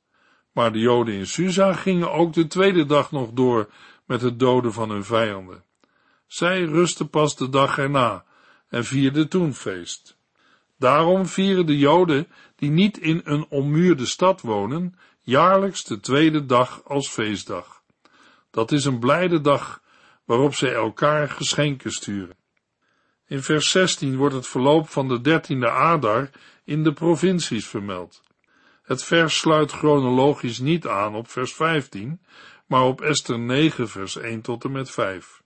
Maar 0.53 0.73
de 0.73 0.79
Joden 0.79 1.15
in 1.15 1.27
Susa 1.27 1.73
gingen 1.73 2.13
ook 2.13 2.33
de 2.33 2.47
tweede 2.47 2.87
dag 2.87 3.11
nog 3.11 3.31
door 3.31 3.71
met 4.05 4.21
het 4.21 4.39
doden 4.39 4.73
van 4.73 4.91
hun 4.91 5.05
vijanden. 5.05 5.65
Zij 6.27 6.63
rustten 6.63 7.11
pas 7.11 7.37
de 7.37 7.49
dag 7.49 7.79
erna 7.79 8.25
en 8.69 8.85
vierden 8.85 9.29
toen 9.29 9.55
feest. 9.55 10.19
Daarom 10.81 11.27
vieren 11.27 11.67
de 11.67 11.79
Joden 11.79 12.29
die 12.57 12.71
niet 12.71 12.99
in 12.99 13.21
een 13.25 13.47
ommuurde 13.49 14.07
stad 14.07 14.41
wonen, 14.41 14.99
jaarlijks 15.21 15.85
de 15.85 16.01
tweede 16.01 16.47
dag 16.47 16.85
als 16.85 17.09
feestdag. 17.09 17.83
Dat 18.51 18.73
is 18.73 18.85
een 18.85 18.99
blijde 18.99 19.41
dag 19.41 19.83
waarop 20.25 20.55
zij 20.55 20.75
elkaar 20.75 21.29
geschenken 21.29 21.93
sturen. 21.93 22.37
In 23.27 23.43
vers 23.43 23.71
16 23.71 24.17
wordt 24.17 24.35
het 24.35 24.47
verloop 24.47 24.89
van 24.89 25.09
de 25.09 25.21
dertiende 25.21 25.71
Adar 25.71 26.31
in 26.65 26.83
de 26.83 26.93
provincies 26.93 27.67
vermeld. 27.67 28.23
Het 28.83 29.05
vers 29.05 29.39
sluit 29.39 29.73
chronologisch 29.73 30.59
niet 30.59 30.87
aan 30.87 31.15
op 31.15 31.29
vers 31.29 31.55
15, 31.55 32.21
maar 32.67 32.83
op 32.83 33.01
Esther 33.01 33.39
9 33.39 33.89
vers 33.89 34.17
1 34.17 34.41
tot 34.41 34.65
en 34.65 34.73
met 34.73 34.91
5. 34.91 35.43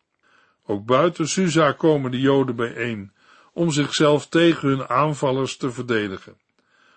Ook 0.66 0.84
buiten 0.84 1.28
Susa 1.28 1.72
komen 1.72 2.10
de 2.10 2.20
Joden 2.20 2.56
bijeen, 2.56 3.12
om 3.54 3.70
zichzelf 3.70 4.28
tegen 4.28 4.68
hun 4.68 4.88
aanvallers 4.88 5.56
te 5.56 5.70
verdedigen. 5.70 6.36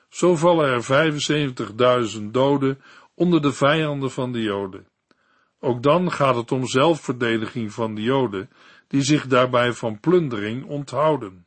Zo 0.10 0.36
vallen 0.36 0.66
er 0.66 2.10
75.000 2.18 2.24
doden 2.32 2.82
onder 3.14 3.42
de 3.42 3.52
vijanden 3.52 4.12
van 4.12 4.32
de 4.32 4.42
Joden. 4.42 4.88
Ook 5.60 5.84
dan 5.84 6.12
gaat 6.12 6.36
het 6.36 6.52
om 6.52 6.68
zelfverdediging 6.68 7.74
van 7.74 7.96
de 7.96 8.02
Joden, 8.02 8.50
die 8.88 9.02
zich 9.02 9.28
daarbij 9.28 9.74
van 9.74 10.00
plundering 10.00 10.66
onthouden. 10.66 11.46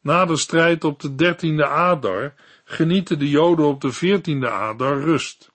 Na 0.00 0.24
de 0.24 0.36
strijd 0.36 0.84
op 0.84 1.00
de 1.00 1.14
dertiende 1.14 1.66
Adar 1.66 2.34
genieten 2.64 3.18
de 3.18 3.28
Joden 3.28 3.66
op 3.66 3.80
de 3.80 3.92
veertiende 3.92 4.50
Adar 4.50 5.00
rust. 5.00 5.52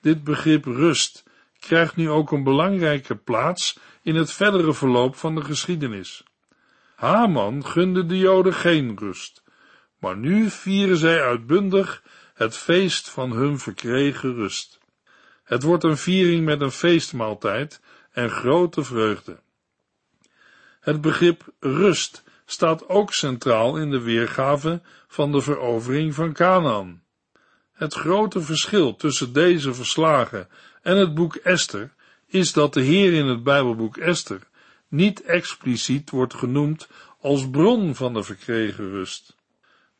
Dit 0.00 0.24
begrip 0.24 0.64
rust 0.64 1.24
krijgt 1.58 1.96
nu 1.96 2.10
ook 2.10 2.32
een 2.32 2.42
belangrijke 2.44 3.16
plaats 3.16 3.78
in 4.02 4.14
het 4.14 4.32
verdere 4.32 4.74
verloop 4.74 5.16
van 5.16 5.34
de 5.34 5.44
geschiedenis. 5.44 6.24
Haman 7.02 7.66
gunde 7.66 8.06
de 8.06 8.18
Joden 8.18 8.54
geen 8.54 8.98
rust, 8.98 9.42
maar 9.98 10.16
nu 10.16 10.50
vieren 10.50 10.96
zij 10.96 11.22
uitbundig 11.22 12.02
het 12.34 12.56
feest 12.56 13.10
van 13.10 13.32
hun 13.32 13.58
verkregen 13.58 14.34
rust. 14.34 14.78
Het 15.44 15.62
wordt 15.62 15.84
een 15.84 15.96
viering 15.96 16.44
met 16.44 16.60
een 16.60 16.70
feestmaaltijd 16.70 17.80
en 18.12 18.30
grote 18.30 18.84
vreugde. 18.84 19.40
Het 20.80 21.00
begrip 21.00 21.44
rust 21.60 22.22
staat 22.46 22.88
ook 22.88 23.12
centraal 23.12 23.76
in 23.76 23.90
de 23.90 24.00
weergave 24.00 24.80
van 25.08 25.32
de 25.32 25.40
verovering 25.40 26.14
van 26.14 26.32
Canaan. 26.32 27.02
Het 27.72 27.94
grote 27.94 28.40
verschil 28.40 28.96
tussen 28.96 29.32
deze 29.32 29.74
verslagen 29.74 30.48
en 30.82 30.96
het 30.96 31.14
boek 31.14 31.34
Esther 31.36 31.94
is 32.26 32.52
dat 32.52 32.74
de 32.74 32.80
Heer 32.80 33.12
in 33.12 33.26
het 33.26 33.42
Bijbelboek 33.42 33.96
Esther 33.96 34.50
niet 34.92 35.22
expliciet 35.22 36.10
wordt 36.10 36.34
genoemd 36.34 36.88
als 37.20 37.50
bron 37.50 37.94
van 37.94 38.12
de 38.12 38.22
verkregen 38.22 38.90
rust. 38.90 39.36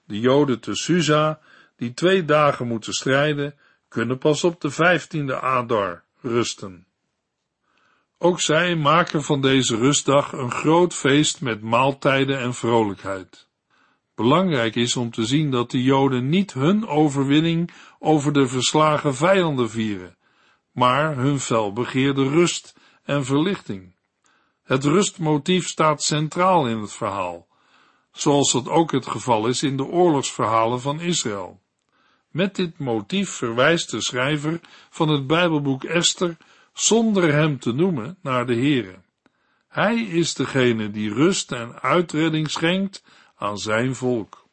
De 0.05 0.21
Joden 0.21 0.61
te 0.61 0.75
Susa, 0.75 1.41
die 1.77 1.95
twee 1.95 2.25
dagen 2.25 2.67
moeten 2.67 2.93
strijden, 2.93 3.55
kunnen 3.89 4.19
pas 4.19 4.45
op 4.45 4.61
de 4.61 4.71
vijftiende 4.71 5.41
Adar 5.41 6.05
rusten. 6.21 6.87
Ook 8.19 8.41
zij 8.41 8.77
maken 8.77 9.23
van 9.23 9.41
deze 9.41 9.77
rustdag 9.77 10.33
een 10.33 10.51
groot 10.51 10.95
feest 10.95 11.41
met 11.41 11.63
maaltijden 11.63 12.39
en 12.39 12.55
vrolijkheid. 12.55 13.49
Belangrijk 14.15 14.75
is 14.75 14.97
om 14.97 15.11
te 15.11 15.25
zien 15.25 15.51
dat 15.51 15.71
de 15.71 15.83
Joden 15.83 16.29
niet 16.29 16.53
hun 16.53 16.87
overwinning 16.87 17.71
over 17.99 18.33
de 18.33 18.47
verslagen 18.47 19.15
vijanden 19.15 19.71
vieren, 19.71 20.17
maar 20.73 21.17
hun 21.17 21.41
felbegeerde 21.41 22.29
rust 22.29 22.77
en 23.03 23.25
verlichting. 23.25 23.92
Het 24.73 24.85
rustmotief 24.85 25.67
staat 25.69 26.03
centraal 26.03 26.69
in 26.69 26.79
het 26.79 26.93
verhaal, 26.93 27.47
zoals 28.13 28.53
dat 28.53 28.69
ook 28.69 28.93
het 28.93 29.07
geval 29.07 29.47
is 29.47 29.63
in 29.63 29.77
de 29.77 29.85
oorlogsverhalen 29.85 30.81
van 30.81 31.01
Israël. 31.01 31.61
Met 32.31 32.57
dit 32.57 32.79
motief 32.79 33.31
verwijst 33.31 33.91
de 33.91 34.01
schrijver 34.01 34.61
van 34.91 35.09
het 35.09 35.27
Bijbelboek 35.27 35.85
Esther 35.85 36.37
zonder 36.73 37.33
hem 37.33 37.59
te 37.59 37.73
noemen 37.73 38.19
naar 38.23 38.47
de 38.47 38.55
Heere. 38.55 38.99
Hij 39.69 40.01
is 40.01 40.35
degene 40.35 40.91
die 40.91 41.15
rust 41.15 41.53
en 41.53 41.81
uitredding 41.81 42.51
schenkt 42.51 43.05
aan 43.37 43.59
zijn 43.59 43.95
volk. 43.95 44.47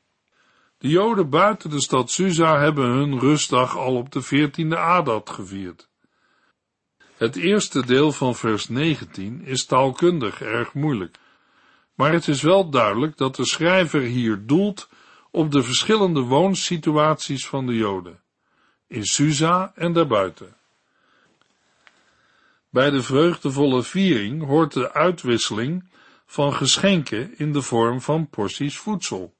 De 0.77 0.87
Joden 0.87 1.29
buiten 1.29 1.69
de 1.69 1.81
stad 1.81 2.11
Susa 2.11 2.59
hebben 2.59 2.89
hun 2.89 3.19
rustdag 3.19 3.77
al 3.77 3.95
op 3.95 4.11
de 4.11 4.21
veertiende 4.21 4.77
Adat 4.77 5.29
gevierd. 5.29 5.88
Het 7.19 7.35
eerste 7.35 7.85
deel 7.85 8.11
van 8.11 8.35
vers 8.35 8.69
19 8.69 9.41
is 9.45 9.65
taalkundig 9.65 10.41
erg 10.41 10.73
moeilijk, 10.73 11.17
maar 11.93 12.11
het 12.11 12.27
is 12.27 12.41
wel 12.41 12.69
duidelijk 12.69 13.17
dat 13.17 13.35
de 13.35 13.45
schrijver 13.45 14.01
hier 14.01 14.45
doelt 14.45 14.89
op 15.31 15.51
de 15.51 15.63
verschillende 15.63 16.21
woonsituaties 16.21 17.47
van 17.47 17.65
de 17.65 17.75
Joden, 17.75 18.21
in 18.87 19.05
Susa 19.05 19.71
en 19.75 19.93
daarbuiten. 19.93 20.55
Bij 22.69 22.89
de 22.89 23.01
vreugdevolle 23.01 23.83
viering 23.83 24.45
hoort 24.45 24.73
de 24.73 24.93
uitwisseling 24.93 25.89
van 26.25 26.53
geschenken 26.53 27.37
in 27.37 27.53
de 27.53 27.61
vorm 27.61 28.01
van 28.01 28.29
porties 28.29 28.77
voedsel, 28.77 29.35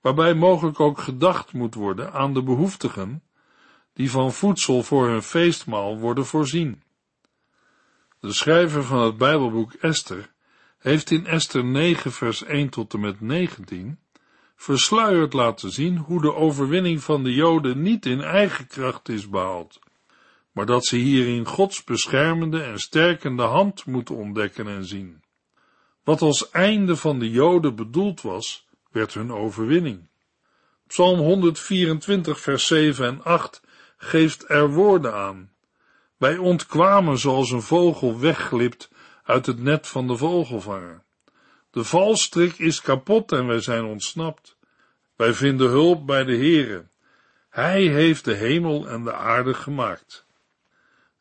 waarbij 0.00 0.34
mogelijk 0.34 0.80
ook 0.80 0.98
gedacht 0.98 1.52
moet 1.52 1.74
worden 1.74 2.12
aan 2.12 2.34
de 2.34 2.42
behoeftigen 2.42 3.22
die 3.92 4.10
van 4.10 4.32
voedsel 4.32 4.82
voor 4.82 5.08
hun 5.08 5.22
feestmaal 5.22 5.98
worden 5.98 6.26
voorzien. 6.26 6.82
De 8.20 8.32
schrijver 8.32 8.84
van 8.84 9.00
het 9.00 9.16
Bijbelboek 9.16 9.72
Esther 9.72 10.32
heeft 10.78 11.10
in 11.10 11.26
Esther 11.26 11.64
9 11.64 12.12
vers 12.12 12.44
1 12.44 12.68
tot 12.68 12.94
en 12.94 13.00
met 13.00 13.20
19 13.20 13.98
versluierd 14.56 15.32
laten 15.32 15.70
zien 15.70 15.96
hoe 15.96 16.20
de 16.20 16.34
overwinning 16.34 17.02
van 17.02 17.22
de 17.22 17.34
Joden 17.34 17.82
niet 17.82 18.06
in 18.06 18.20
eigen 18.20 18.66
kracht 18.66 19.08
is 19.08 19.28
behaald, 19.28 19.78
maar 20.52 20.66
dat 20.66 20.84
ze 20.84 20.96
hierin 20.96 21.46
Gods 21.46 21.84
beschermende 21.84 22.62
en 22.62 22.78
sterkende 22.78 23.42
hand 23.42 23.86
moeten 23.86 24.14
ontdekken 24.14 24.68
en 24.68 24.84
zien. 24.84 25.22
Wat 26.04 26.22
als 26.22 26.50
einde 26.50 26.96
van 26.96 27.18
de 27.18 27.30
Joden 27.30 27.74
bedoeld 27.74 28.20
was, 28.20 28.66
werd 28.90 29.14
hun 29.14 29.32
overwinning. 29.32 30.08
Psalm 30.86 31.18
124 31.18 32.40
vers 32.40 32.66
7 32.66 33.06
en 33.06 33.24
8 33.24 33.62
geeft 33.96 34.48
er 34.48 34.70
woorden 34.70 35.14
aan. 35.14 35.50
Wij 36.20 36.36
ontkwamen 36.36 37.18
zoals 37.18 37.50
een 37.50 37.62
vogel 37.62 38.18
wegglipt 38.18 38.90
uit 39.24 39.46
het 39.46 39.58
net 39.58 39.86
van 39.86 40.06
de 40.06 40.16
vogelvanger. 40.16 41.02
De 41.70 41.84
valstrik 41.84 42.58
is 42.58 42.80
kapot 42.80 43.32
en 43.32 43.46
wij 43.46 43.60
zijn 43.60 43.84
ontsnapt. 43.84 44.56
Wij 45.16 45.32
vinden 45.32 45.68
hulp 45.68 46.06
bij 46.06 46.24
de 46.24 46.36
Heere. 46.36 46.86
Hij 47.48 47.82
heeft 47.82 48.24
de 48.24 48.34
hemel 48.34 48.88
en 48.88 49.04
de 49.04 49.12
aarde 49.12 49.54
gemaakt. 49.54 50.26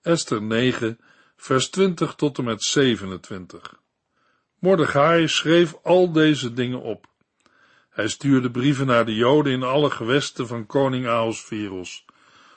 Esther 0.02 0.42
9, 0.42 1.00
vers 1.36 1.70
20 1.70 2.16
tot 2.16 2.38
en 2.38 2.44
met 2.44 2.64
27. 2.64 3.80
Mordechai 4.60 5.28
schreef 5.28 5.76
al 5.84 6.12
deze 6.12 6.54
dingen 6.54 6.82
op. 6.82 7.06
Hij 7.90 8.08
stuurde 8.08 8.52
brieven 8.52 8.86
naar 8.86 9.06
de 9.06 9.16
Joden 9.16 9.54
in 9.54 9.64
alle 9.64 9.90
gewesten 9.90 10.48
van 10.48 10.66
koning 10.66 11.08
Ahasveros, 11.08 12.06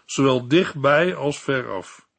zowel 0.04 0.48
dichtbij 0.48 1.14
als 1.14 1.40
veraf. 1.40 2.10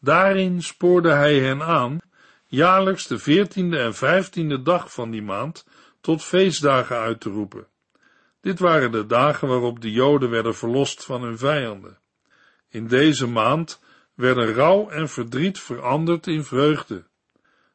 Daarin 0.00 0.62
spoorde 0.62 1.10
hij 1.10 1.40
hen 1.40 1.62
aan 1.62 2.00
jaarlijks 2.46 3.06
de 3.06 3.18
veertiende 3.18 3.78
en 3.78 3.94
vijftiende 3.94 4.62
dag 4.62 4.92
van 4.92 5.10
die 5.10 5.22
maand 5.22 5.66
tot 6.00 6.24
feestdagen 6.24 6.96
uit 6.96 7.20
te 7.20 7.30
roepen. 7.30 7.66
Dit 8.40 8.58
waren 8.58 8.90
de 8.90 9.06
dagen 9.06 9.48
waarop 9.48 9.80
de 9.80 9.92
Joden 9.92 10.30
werden 10.30 10.54
verlost 10.54 11.04
van 11.04 11.22
hun 11.22 11.38
vijanden. 11.38 11.98
In 12.68 12.86
deze 12.86 13.26
maand 13.26 13.80
werden 14.14 14.54
rouw 14.54 14.88
en 14.88 15.08
verdriet 15.08 15.60
veranderd 15.60 16.26
in 16.26 16.44
vreugde. 16.44 17.04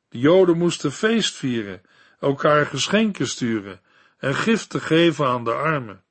De 0.10 0.20
Joden 0.20 0.58
moesten 0.58 0.92
feest 0.92 1.36
vieren, 1.36 1.82
elkaar 2.20 2.66
geschenken 2.66 3.28
sturen 3.28 3.82
en 4.18 4.36
giften 4.36 4.82
geven 4.82 5.28
aan 5.28 5.44
de 5.44 5.54
armen. 5.54 6.04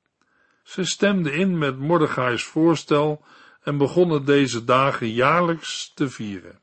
Ze 0.63 0.83
stemden 0.83 1.33
in 1.33 1.57
met 1.57 1.77
Mordechai's 1.77 2.43
voorstel 2.43 3.25
en 3.63 3.77
begonnen 3.77 4.25
deze 4.25 4.63
dagen 4.63 5.09
jaarlijks 5.09 5.91
te 5.95 6.09
vieren. 6.09 6.59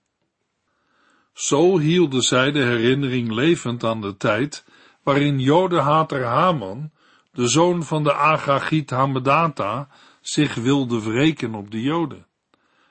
Zo 1.33 1.79
hielden 1.79 2.23
zij 2.23 2.51
de 2.51 2.63
herinnering 2.63 3.33
levend 3.33 3.85
aan 3.85 4.01
de 4.01 4.17
tijd 4.17 4.65
waarin 5.03 5.41
jodenhater 5.41 6.25
Haman, 6.25 6.91
de 7.33 7.49
zoon 7.49 7.83
van 7.83 8.03
de 8.03 8.15
Agagiet 8.15 8.91
Hamedata, 8.91 9.89
zich 10.21 10.55
wilde 10.55 11.03
wreken 11.03 11.55
op 11.55 11.71
de 11.71 11.81
joden. 11.81 12.27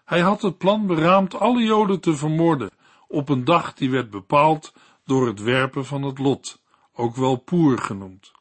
Hij 0.06 0.20
had 0.20 0.42
het 0.42 0.58
plan 0.58 0.88
beraamd 0.88 1.36
alle 1.36 1.64
joden 1.64 2.00
te 2.00 2.16
vermoorden 2.16 2.70
op 3.08 3.30
een 3.30 3.44
dag 3.44 3.74
die 3.74 3.90
werd 3.90 4.10
bepaald 4.10 4.74
door 5.06 5.28
het 5.28 5.42
werpen 5.42 5.86
van 5.86 6.04
het 6.04 6.20
lot, 6.20 6.62
ook 6.94 7.16
wel 7.16 7.36
poer 7.36 7.78
genoemd. 7.78 8.32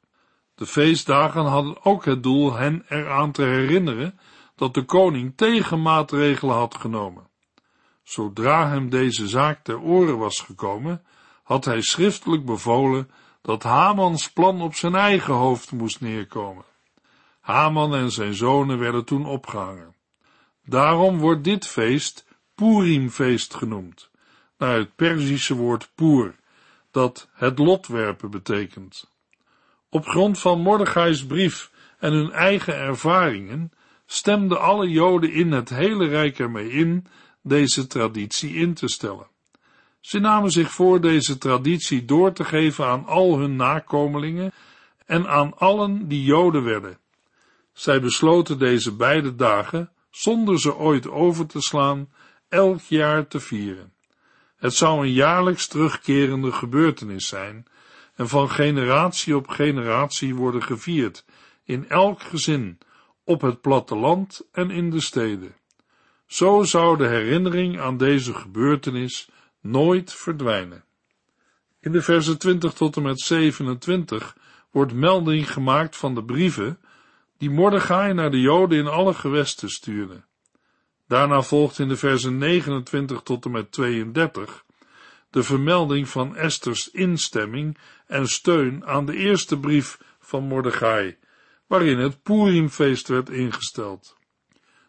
De 0.55 0.67
feestdagen 0.67 1.45
hadden 1.45 1.85
ook 1.85 2.05
het 2.05 2.23
doel 2.23 2.55
hen 2.55 2.85
eraan 2.89 3.33
te 3.33 3.43
herinneren 3.43 4.19
dat 4.59 4.75
de 4.75 4.85
koning 4.85 5.33
tegenmaatregelen 5.37 6.55
had 6.55 6.75
genomen. 6.75 7.29
Zodra 8.03 8.69
hem 8.69 8.91
deze 8.91 9.29
zaak 9.29 9.65
ter 9.65 9.81
oren 9.81 10.19
was 10.19 10.41
gekomen, 10.41 11.03
had 11.43 11.65
hij 11.65 11.81
schriftelijk 11.81 12.45
bevolen 12.45 13.11
dat 13.43 13.63
Hamans 13.63 14.31
plan 14.31 14.63
op 14.63 14.75
zijn 14.75 14.95
eigen 14.95 15.35
hoofd 15.35 15.73
moest 15.73 16.01
neerkomen. 16.01 16.65
Haman 17.41 17.95
en 17.95 18.11
zijn 18.11 18.35
zonen 18.35 18.79
werden 18.79 19.05
toen 19.05 19.27
opgehangen. 19.27 19.95
Daarom 20.65 21.19
wordt 21.19 21.45
dit 21.45 21.67
feest 21.67 22.27
Purimfeest 22.55 23.55
genoemd, 23.55 24.11
naar 24.59 24.77
het 24.77 24.97
Perzische 24.97 25.55
woord 25.55 25.91
Poer, 25.95 26.35
dat 26.91 27.29
het 27.33 27.59
lotwerpen 27.59 28.31
betekent. 28.31 29.11
Op 29.89 30.07
grond 30.07 30.39
van 30.39 30.61
Mordechai's 30.61 31.27
brief 31.27 31.71
en 31.99 32.13
hun 32.13 32.33
eigen 32.33 32.75
ervaringen 32.77 33.73
stemden 34.11 34.61
alle 34.61 34.89
Joden 34.89 35.33
in 35.33 35.53
het 35.53 35.69
hele 35.69 36.07
Rijk 36.07 36.39
ermee 36.39 36.71
in 36.71 37.07
deze 37.43 37.87
traditie 37.87 38.55
in 38.55 38.75
te 38.75 38.89
stellen. 38.89 39.27
Ze 40.01 40.19
namen 40.19 40.51
zich 40.51 40.71
voor 40.71 41.01
deze 41.01 41.39
traditie 41.39 42.05
door 42.05 42.33
te 42.33 42.45
geven 42.45 42.87
aan 42.87 43.07
al 43.07 43.39
hun 43.39 43.57
nakomelingen 43.57 44.53
en 45.07 45.29
aan 45.29 45.59
allen 45.59 46.09
die 46.09 46.23
Joden 46.23 46.65
werden. 46.65 46.99
Zij 47.73 48.01
besloten 48.01 48.59
deze 48.59 48.97
beide 48.97 49.35
dagen, 49.35 49.91
zonder 50.11 50.61
ze 50.61 50.77
ooit 50.77 51.09
over 51.09 51.47
te 51.47 51.61
slaan, 51.61 52.09
elk 52.49 52.81
jaar 52.81 53.27
te 53.27 53.41
vieren. 53.41 53.93
Het 54.57 54.75
zou 54.75 55.01
een 55.07 55.13
jaarlijks 55.13 55.67
terugkerende 55.67 56.53
gebeurtenis 56.53 57.27
zijn 57.27 57.67
en 58.15 58.29
van 58.29 58.51
generatie 58.51 59.37
op 59.37 59.49
generatie 59.49 60.35
worden 60.35 60.63
gevierd, 60.63 61.25
in 61.65 61.89
elk 61.89 62.23
gezin, 62.23 62.79
op 63.29 63.41
het 63.41 63.61
platteland 63.61 64.49
en 64.53 64.71
in 64.71 64.91
de 64.91 65.01
steden. 65.01 65.55
Zo 66.27 66.63
zou 66.63 66.97
de 66.97 67.07
herinnering 67.07 67.81
aan 67.81 67.97
deze 67.97 68.35
gebeurtenis 68.35 69.31
nooit 69.61 70.13
verdwijnen. 70.13 70.85
In 71.81 71.93
de 71.93 72.03
versen 72.03 72.39
20 72.39 72.73
tot 72.73 72.97
en 72.97 73.03
met 73.03 73.21
27 73.21 74.37
wordt 74.71 74.93
melding 74.93 75.53
gemaakt 75.53 75.97
van 75.97 76.15
de 76.15 76.25
brieven 76.25 76.81
die 77.39 77.51
Mordechai 77.51 78.13
naar 78.13 78.31
de 78.31 78.41
Joden 78.41 78.79
in 78.79 78.87
alle 78.87 79.15
gewesten 79.15 79.71
stuurde. 79.71 80.25
Daarna 81.07 81.43
volgt 81.43 81.79
in 81.79 81.89
de 81.89 81.97
versen 81.97 82.39
29 82.39 83.23
tot 83.23 83.45
en 83.45 83.51
met 83.51 83.73
32 83.73 84.65
de 85.31 85.43
vermelding 85.43 86.09
van 86.09 86.37
Esters 86.37 86.91
instemming 86.91 87.79
en 88.07 88.29
steun 88.29 88.87
aan 88.87 89.07
de 89.07 89.17
eerste 89.17 89.59
brief 89.59 89.99
van 90.21 90.43
Mordechai, 90.43 91.17
waarin 91.69 91.99
het 91.99 92.23
Purimfeest 92.23 93.09
werd 93.09 93.31
ingesteld. 93.31 94.17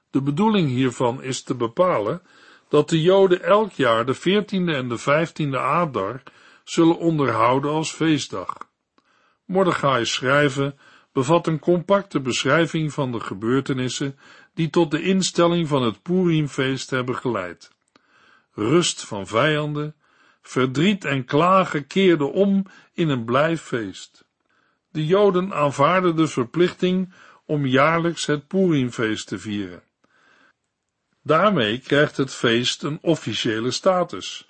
De 0.09 0.21
bedoeling 0.21 0.69
hiervan 0.69 1.23
is 1.23 1.43
te 1.43 1.55
bepalen 1.55 2.21
dat 2.69 2.89
de 2.89 3.01
Joden 3.01 3.43
elk 3.43 3.71
jaar 3.71 4.05
de 4.05 4.15
14e 4.17 4.73
en 4.75 4.89
de 4.89 4.99
15e 4.99 5.55
Adar 5.55 6.23
zullen 6.63 6.97
onderhouden 6.97 7.71
als 7.71 7.91
feestdag. 7.91 8.57
Mordechai's 9.45 10.13
schrijven 10.13 10.79
bevat 11.13 11.47
een 11.47 11.59
compacte 11.59 12.19
beschrijving 12.19 12.93
van 12.93 13.11
de 13.11 13.19
gebeurtenissen 13.19 14.19
die 14.53 14.69
tot 14.69 14.91
de 14.91 15.01
instelling 15.01 15.67
van 15.67 15.83
het 15.83 16.01
Purimfeest 16.01 16.89
hebben 16.89 17.15
geleid. 17.15 17.71
Rust 18.53 19.05
van 19.05 19.27
vijanden, 19.27 19.95
verdriet 20.41 21.05
en 21.05 21.25
klagen 21.25 21.87
keerden 21.87 22.31
om 22.31 22.65
in 22.93 23.09
een 23.09 23.25
blij 23.25 23.57
feest. 23.57 24.28
De 24.91 25.05
Joden 25.05 25.53
aanvaarden 25.53 26.15
de 26.15 26.27
verplichting 26.27 27.13
om 27.45 27.65
jaarlijks 27.65 28.25
het 28.25 28.47
Purimfeest 28.47 29.27
te 29.27 29.39
vieren. 29.39 29.83
Daarmee 31.23 31.79
krijgt 31.79 32.17
het 32.17 32.33
feest 32.33 32.83
een 32.83 32.99
officiële 33.01 33.71
status. 33.71 34.49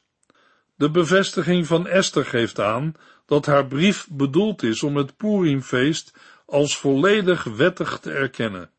De 0.75 0.91
bevestiging 0.91 1.67
van 1.67 1.87
Esther 1.87 2.25
geeft 2.25 2.59
aan 2.59 2.93
dat 3.25 3.45
haar 3.45 3.67
brief 3.67 4.07
bedoeld 4.11 4.63
is 4.63 4.83
om 4.83 4.95
het 4.95 5.17
Purimfeest 5.17 6.13
als 6.45 6.77
volledig 6.77 7.43
wettig 7.43 7.99
te 7.99 8.11
erkennen. 8.11 8.71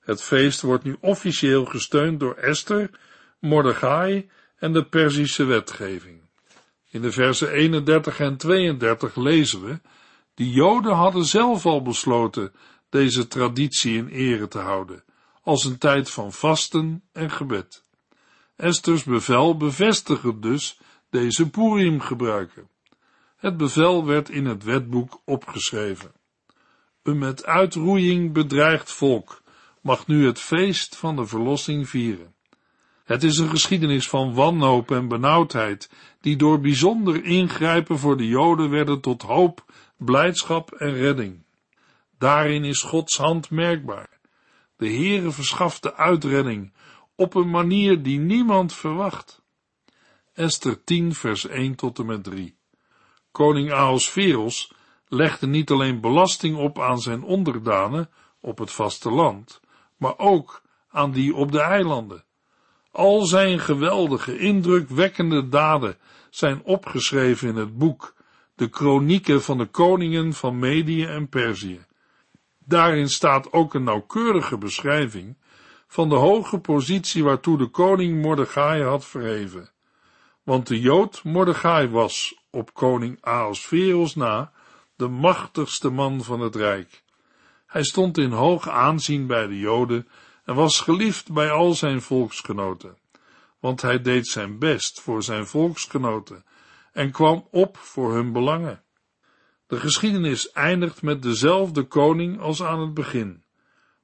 Het 0.00 0.22
feest 0.22 0.60
wordt 0.60 0.84
nu 0.84 0.96
officieel 1.00 1.64
gesteund 1.64 2.20
door 2.20 2.34
Esther, 2.34 2.90
Mordechai 3.40 4.30
en 4.56 4.72
de 4.72 4.84
Perzische 4.84 5.44
wetgeving. 5.44 6.20
In 6.90 7.02
de 7.02 7.12
versen 7.12 7.50
31 7.50 8.20
en 8.20 8.36
32 8.36 9.16
lezen 9.16 9.64
we, 9.64 9.80
de 10.36 10.50
Joden 10.50 10.94
hadden 10.94 11.24
zelf 11.24 11.66
al 11.66 11.82
besloten 11.82 12.52
deze 12.88 13.26
traditie 13.26 13.96
in 13.96 14.08
ere 14.08 14.48
te 14.48 14.58
houden, 14.58 15.04
als 15.42 15.64
een 15.64 15.78
tijd 15.78 16.10
van 16.10 16.32
vasten 16.32 17.02
en 17.12 17.30
gebed. 17.30 17.84
Esters 18.56 19.04
bevel 19.04 19.56
bevestigde 19.56 20.38
dus 20.38 20.80
deze 21.10 21.50
Purim 21.50 22.00
gebruiken. 22.00 22.68
Het 23.36 23.56
bevel 23.56 24.06
werd 24.06 24.28
in 24.28 24.46
het 24.46 24.64
wetboek 24.64 25.20
opgeschreven. 25.24 26.12
Een 27.02 27.18
met 27.18 27.44
uitroeiing 27.44 28.32
bedreigd 28.32 28.92
volk 28.92 29.42
mag 29.80 30.06
nu 30.06 30.26
het 30.26 30.40
feest 30.40 30.96
van 30.96 31.16
de 31.16 31.26
verlossing 31.26 31.88
vieren. 31.88 32.34
Het 33.04 33.22
is 33.22 33.38
een 33.38 33.48
geschiedenis 33.48 34.08
van 34.08 34.34
wanhoop 34.34 34.90
en 34.90 35.08
benauwdheid, 35.08 35.90
die 36.20 36.36
door 36.36 36.60
bijzonder 36.60 37.24
ingrijpen 37.24 37.98
voor 37.98 38.16
de 38.16 38.26
Joden 38.26 38.70
werden 38.70 39.00
tot 39.00 39.22
hoop, 39.22 39.64
blijdschap 39.96 40.72
en 40.72 40.94
redding. 40.94 41.44
Daarin 42.18 42.64
is 42.64 42.82
Gods 42.82 43.16
hand 43.18 43.50
merkbaar. 43.50 44.20
De 44.76 44.88
Heere 44.88 45.30
verschaft 45.30 45.82
de 45.82 45.94
uitredding 45.94 46.72
op 47.14 47.34
een 47.34 47.50
manier 47.50 48.02
die 48.02 48.18
niemand 48.18 48.72
verwacht. 48.72 49.42
Esther 50.32 50.84
10 50.84 51.14
vers 51.14 51.46
1 51.46 51.74
tot 51.74 51.98
en 51.98 52.06
met 52.06 52.24
3 52.24 52.56
Koning 53.30 53.72
Ahasveros 53.72 54.72
legde 55.08 55.46
niet 55.46 55.70
alleen 55.70 56.00
belasting 56.00 56.56
op 56.56 56.80
aan 56.80 56.98
zijn 56.98 57.22
onderdanen 57.22 58.10
op 58.40 58.58
het 58.58 58.72
vasteland, 58.72 59.60
maar 59.96 60.18
ook 60.18 60.62
aan 60.88 61.10
die 61.10 61.34
op 61.34 61.52
de 61.52 61.60
eilanden. 61.60 62.24
Al 62.90 63.26
zijn 63.26 63.60
geweldige, 63.60 64.38
indrukwekkende 64.38 65.48
daden 65.48 65.98
zijn 66.30 66.64
opgeschreven 66.64 67.48
in 67.48 67.56
het 67.56 67.78
boek, 67.78 68.14
de 68.56 68.68
kronieken 68.68 69.42
van 69.42 69.58
de 69.58 69.66
koningen 69.66 70.32
van 70.32 70.58
Medië 70.58 71.04
en 71.04 71.28
Perzië. 71.28 71.84
Daarin 72.58 73.08
staat 73.08 73.52
ook 73.52 73.74
een 73.74 73.84
nauwkeurige 73.84 74.58
beschrijving 74.58 75.36
van 75.86 76.08
de 76.08 76.14
hoge 76.14 76.58
positie 76.58 77.24
waartoe 77.24 77.58
de 77.58 77.66
koning 77.66 78.22
Mordechai 78.22 78.82
had 78.82 79.04
verheven. 79.04 79.70
Want 80.42 80.66
de 80.66 80.80
Jood 80.80 81.24
Mordechai 81.24 81.88
was, 81.88 82.38
op 82.50 82.74
koning 82.74 83.18
Ahasveros 83.20 84.14
na, 84.14 84.52
de 84.96 85.08
machtigste 85.08 85.90
man 85.90 86.24
van 86.24 86.40
het 86.40 86.56
rijk. 86.56 87.02
Hij 87.66 87.84
stond 87.84 88.18
in 88.18 88.30
hoog 88.30 88.68
aanzien 88.68 89.26
bij 89.26 89.46
de 89.46 89.58
Joden 89.58 90.08
en 90.44 90.54
was 90.54 90.80
geliefd 90.80 91.32
bij 91.32 91.50
al 91.50 91.74
zijn 91.74 92.02
volksgenoten, 92.02 92.98
want 93.60 93.82
hij 93.82 94.02
deed 94.02 94.26
zijn 94.26 94.58
best 94.58 95.00
voor 95.00 95.22
zijn 95.22 95.46
volksgenoten 95.46 96.44
en 96.96 97.10
kwam 97.10 97.48
op 97.50 97.76
voor 97.76 98.14
hun 98.14 98.32
belangen. 98.32 98.82
De 99.66 99.80
geschiedenis 99.80 100.52
eindigt 100.52 101.02
met 101.02 101.22
dezelfde 101.22 101.82
koning 101.82 102.40
als 102.40 102.62
aan 102.62 102.80
het 102.80 102.94
begin, 102.94 103.44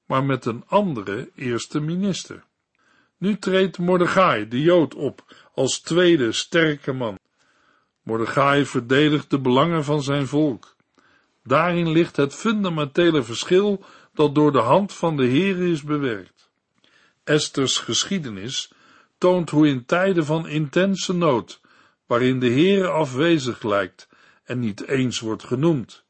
maar 0.07 0.25
met 0.25 0.45
een 0.45 0.65
andere 0.67 1.31
eerste 1.35 1.81
minister. 1.81 2.45
Nu 3.19 3.39
treedt 3.39 3.79
Mordechai, 3.79 4.49
de 4.49 4.61
Jood, 4.61 4.95
op 4.95 5.35
als 5.55 5.81
tweede 5.81 6.33
sterke 6.33 6.93
man. 6.93 7.19
Mordechai 8.03 8.67
verdedigt 8.67 9.31
de 9.31 9.41
belangen 9.41 9.85
van 9.85 10.03
zijn 10.03 10.27
volk. 10.27 10.77
Daarin 11.43 11.91
ligt 11.91 12.17
het 12.17 12.35
fundamentele 12.35 13.23
verschil 13.23 13.85
dat 14.15 14.35
door 14.35 14.53
de 14.53 14.61
hand 14.61 14.93
van 14.93 15.17
de 15.17 15.25
Heer 15.25 15.59
is 15.59 15.83
bewerkt. 15.83 16.51
Esters 17.25 17.79
geschiedenis 17.79 18.73
toont 19.19 19.51
hoe 19.51 19.69
in 19.69 19.85
tijden 19.85 20.25
van 20.25 20.49
intense 20.49 21.13
nood, 21.15 21.61
waarin 22.13 22.39
de 22.39 22.49
Heer 22.49 22.89
afwezig 22.89 23.63
lijkt 23.63 24.09
en 24.45 24.59
niet 24.59 24.87
eens 24.87 25.21
wordt 25.21 25.45
genoemd, 25.45 26.05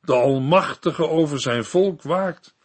de 0.00 0.14
Almachtige 0.14 1.08
over 1.08 1.40
zijn 1.40 1.64
volk 1.64 2.02
waakt 2.02 2.56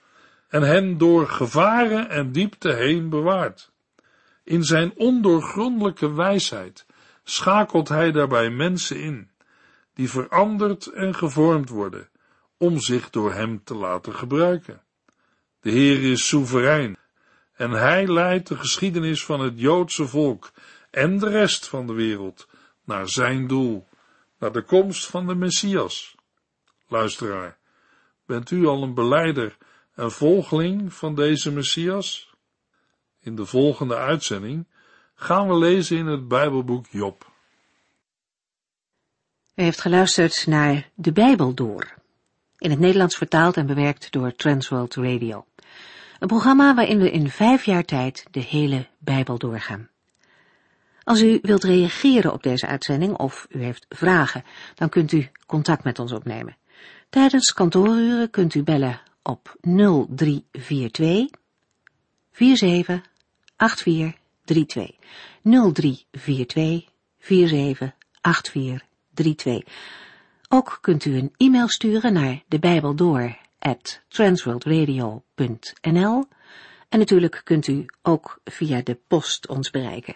en 0.47 0.61
hen 0.61 0.97
door 0.97 1.27
gevaren 1.27 2.09
en 2.09 2.31
diepte 2.31 2.73
heen 2.73 3.09
bewaart. 3.09 3.71
In 4.43 4.63
zijn 4.63 4.93
ondoorgrondelijke 4.95 6.13
wijsheid 6.13 6.85
schakelt 7.23 7.89
hij 7.89 8.11
daarbij 8.11 8.49
mensen 8.49 8.99
in, 8.99 9.29
die 9.93 10.09
veranderd 10.09 10.87
en 10.87 11.15
gevormd 11.15 11.69
worden, 11.69 12.09
om 12.57 12.79
zich 12.79 13.09
door 13.09 13.33
hem 13.33 13.63
te 13.63 13.75
laten 13.75 14.15
gebruiken. 14.15 14.81
De 15.59 15.71
Heer 15.71 16.11
is 16.11 16.27
soeverein 16.27 16.97
en 17.53 17.71
hij 17.71 18.07
leidt 18.07 18.47
de 18.47 18.57
geschiedenis 18.57 19.25
van 19.25 19.39
het 19.39 19.59
Joodse 19.59 20.07
volk 20.07 20.51
en 20.91 21.19
de 21.19 21.29
rest 21.29 21.67
van 21.67 21.87
de 21.87 21.93
wereld 21.93 22.47
naar 22.83 23.09
zijn 23.09 23.47
doel, 23.47 23.87
naar 24.39 24.51
de 24.51 24.61
komst 24.61 25.05
van 25.05 25.27
de 25.27 25.35
Messias. 25.35 26.15
Luisteraar, 26.87 27.57
bent 28.25 28.51
u 28.51 28.65
al 28.65 28.83
een 28.83 28.93
beleider 28.93 29.57
en 29.95 30.11
volgeling 30.11 30.93
van 30.93 31.15
deze 31.15 31.51
Messias? 31.51 32.33
In 33.19 33.35
de 33.35 33.45
volgende 33.45 33.95
uitzending 33.95 34.67
gaan 35.15 35.47
we 35.47 35.55
lezen 35.55 35.97
in 35.97 36.05
het 36.05 36.27
Bijbelboek 36.27 36.87
Job. 36.89 37.31
U 39.55 39.63
heeft 39.63 39.81
geluisterd 39.81 40.47
naar 40.47 40.89
De 40.93 41.11
Bijbel 41.11 41.53
Door, 41.53 41.93
in 42.57 42.69
het 42.69 42.79
Nederlands 42.79 43.17
vertaald 43.17 43.57
en 43.57 43.65
bewerkt 43.65 44.11
door 44.11 44.35
Transworld 44.35 44.95
Radio. 44.95 45.45
Een 46.19 46.27
programma 46.27 46.75
waarin 46.75 46.99
we 46.99 47.11
in 47.11 47.29
vijf 47.29 47.65
jaar 47.65 47.85
tijd 47.85 48.25
de 48.31 48.39
hele 48.39 48.87
Bijbel 48.99 49.37
doorgaan. 49.37 49.89
Als 51.03 51.21
u 51.21 51.39
wilt 51.41 51.63
reageren 51.63 52.33
op 52.33 52.43
deze 52.43 52.67
uitzending 52.67 53.17
of 53.17 53.47
u 53.49 53.63
heeft 53.63 53.85
vragen, 53.89 54.43
dan 54.75 54.89
kunt 54.89 55.11
u 55.11 55.29
contact 55.45 55.83
met 55.83 55.99
ons 55.99 56.11
opnemen. 56.11 56.57
Tijdens 57.09 57.53
kantooruren 57.53 58.29
kunt 58.29 58.53
u 58.55 58.63
bellen 58.63 59.01
op 59.23 59.55
0342 59.61 61.27
47 62.31 63.01
8432 63.55 64.95
0342 65.41 66.89
47 67.19 67.91
8432. 68.21 69.73
Ook 70.49 70.77
kunt 70.81 71.05
u 71.05 71.17
een 71.17 71.33
e-mail 71.37 71.67
sturen 71.67 72.13
naar 72.13 72.43
de 72.47 72.59
en 76.89 76.99
natuurlijk 76.99 77.41
kunt 77.43 77.67
u 77.67 77.85
ook 78.01 78.39
via 78.43 78.81
de 78.81 78.97
post 79.07 79.47
ons 79.47 79.69
bereiken. 79.69 80.15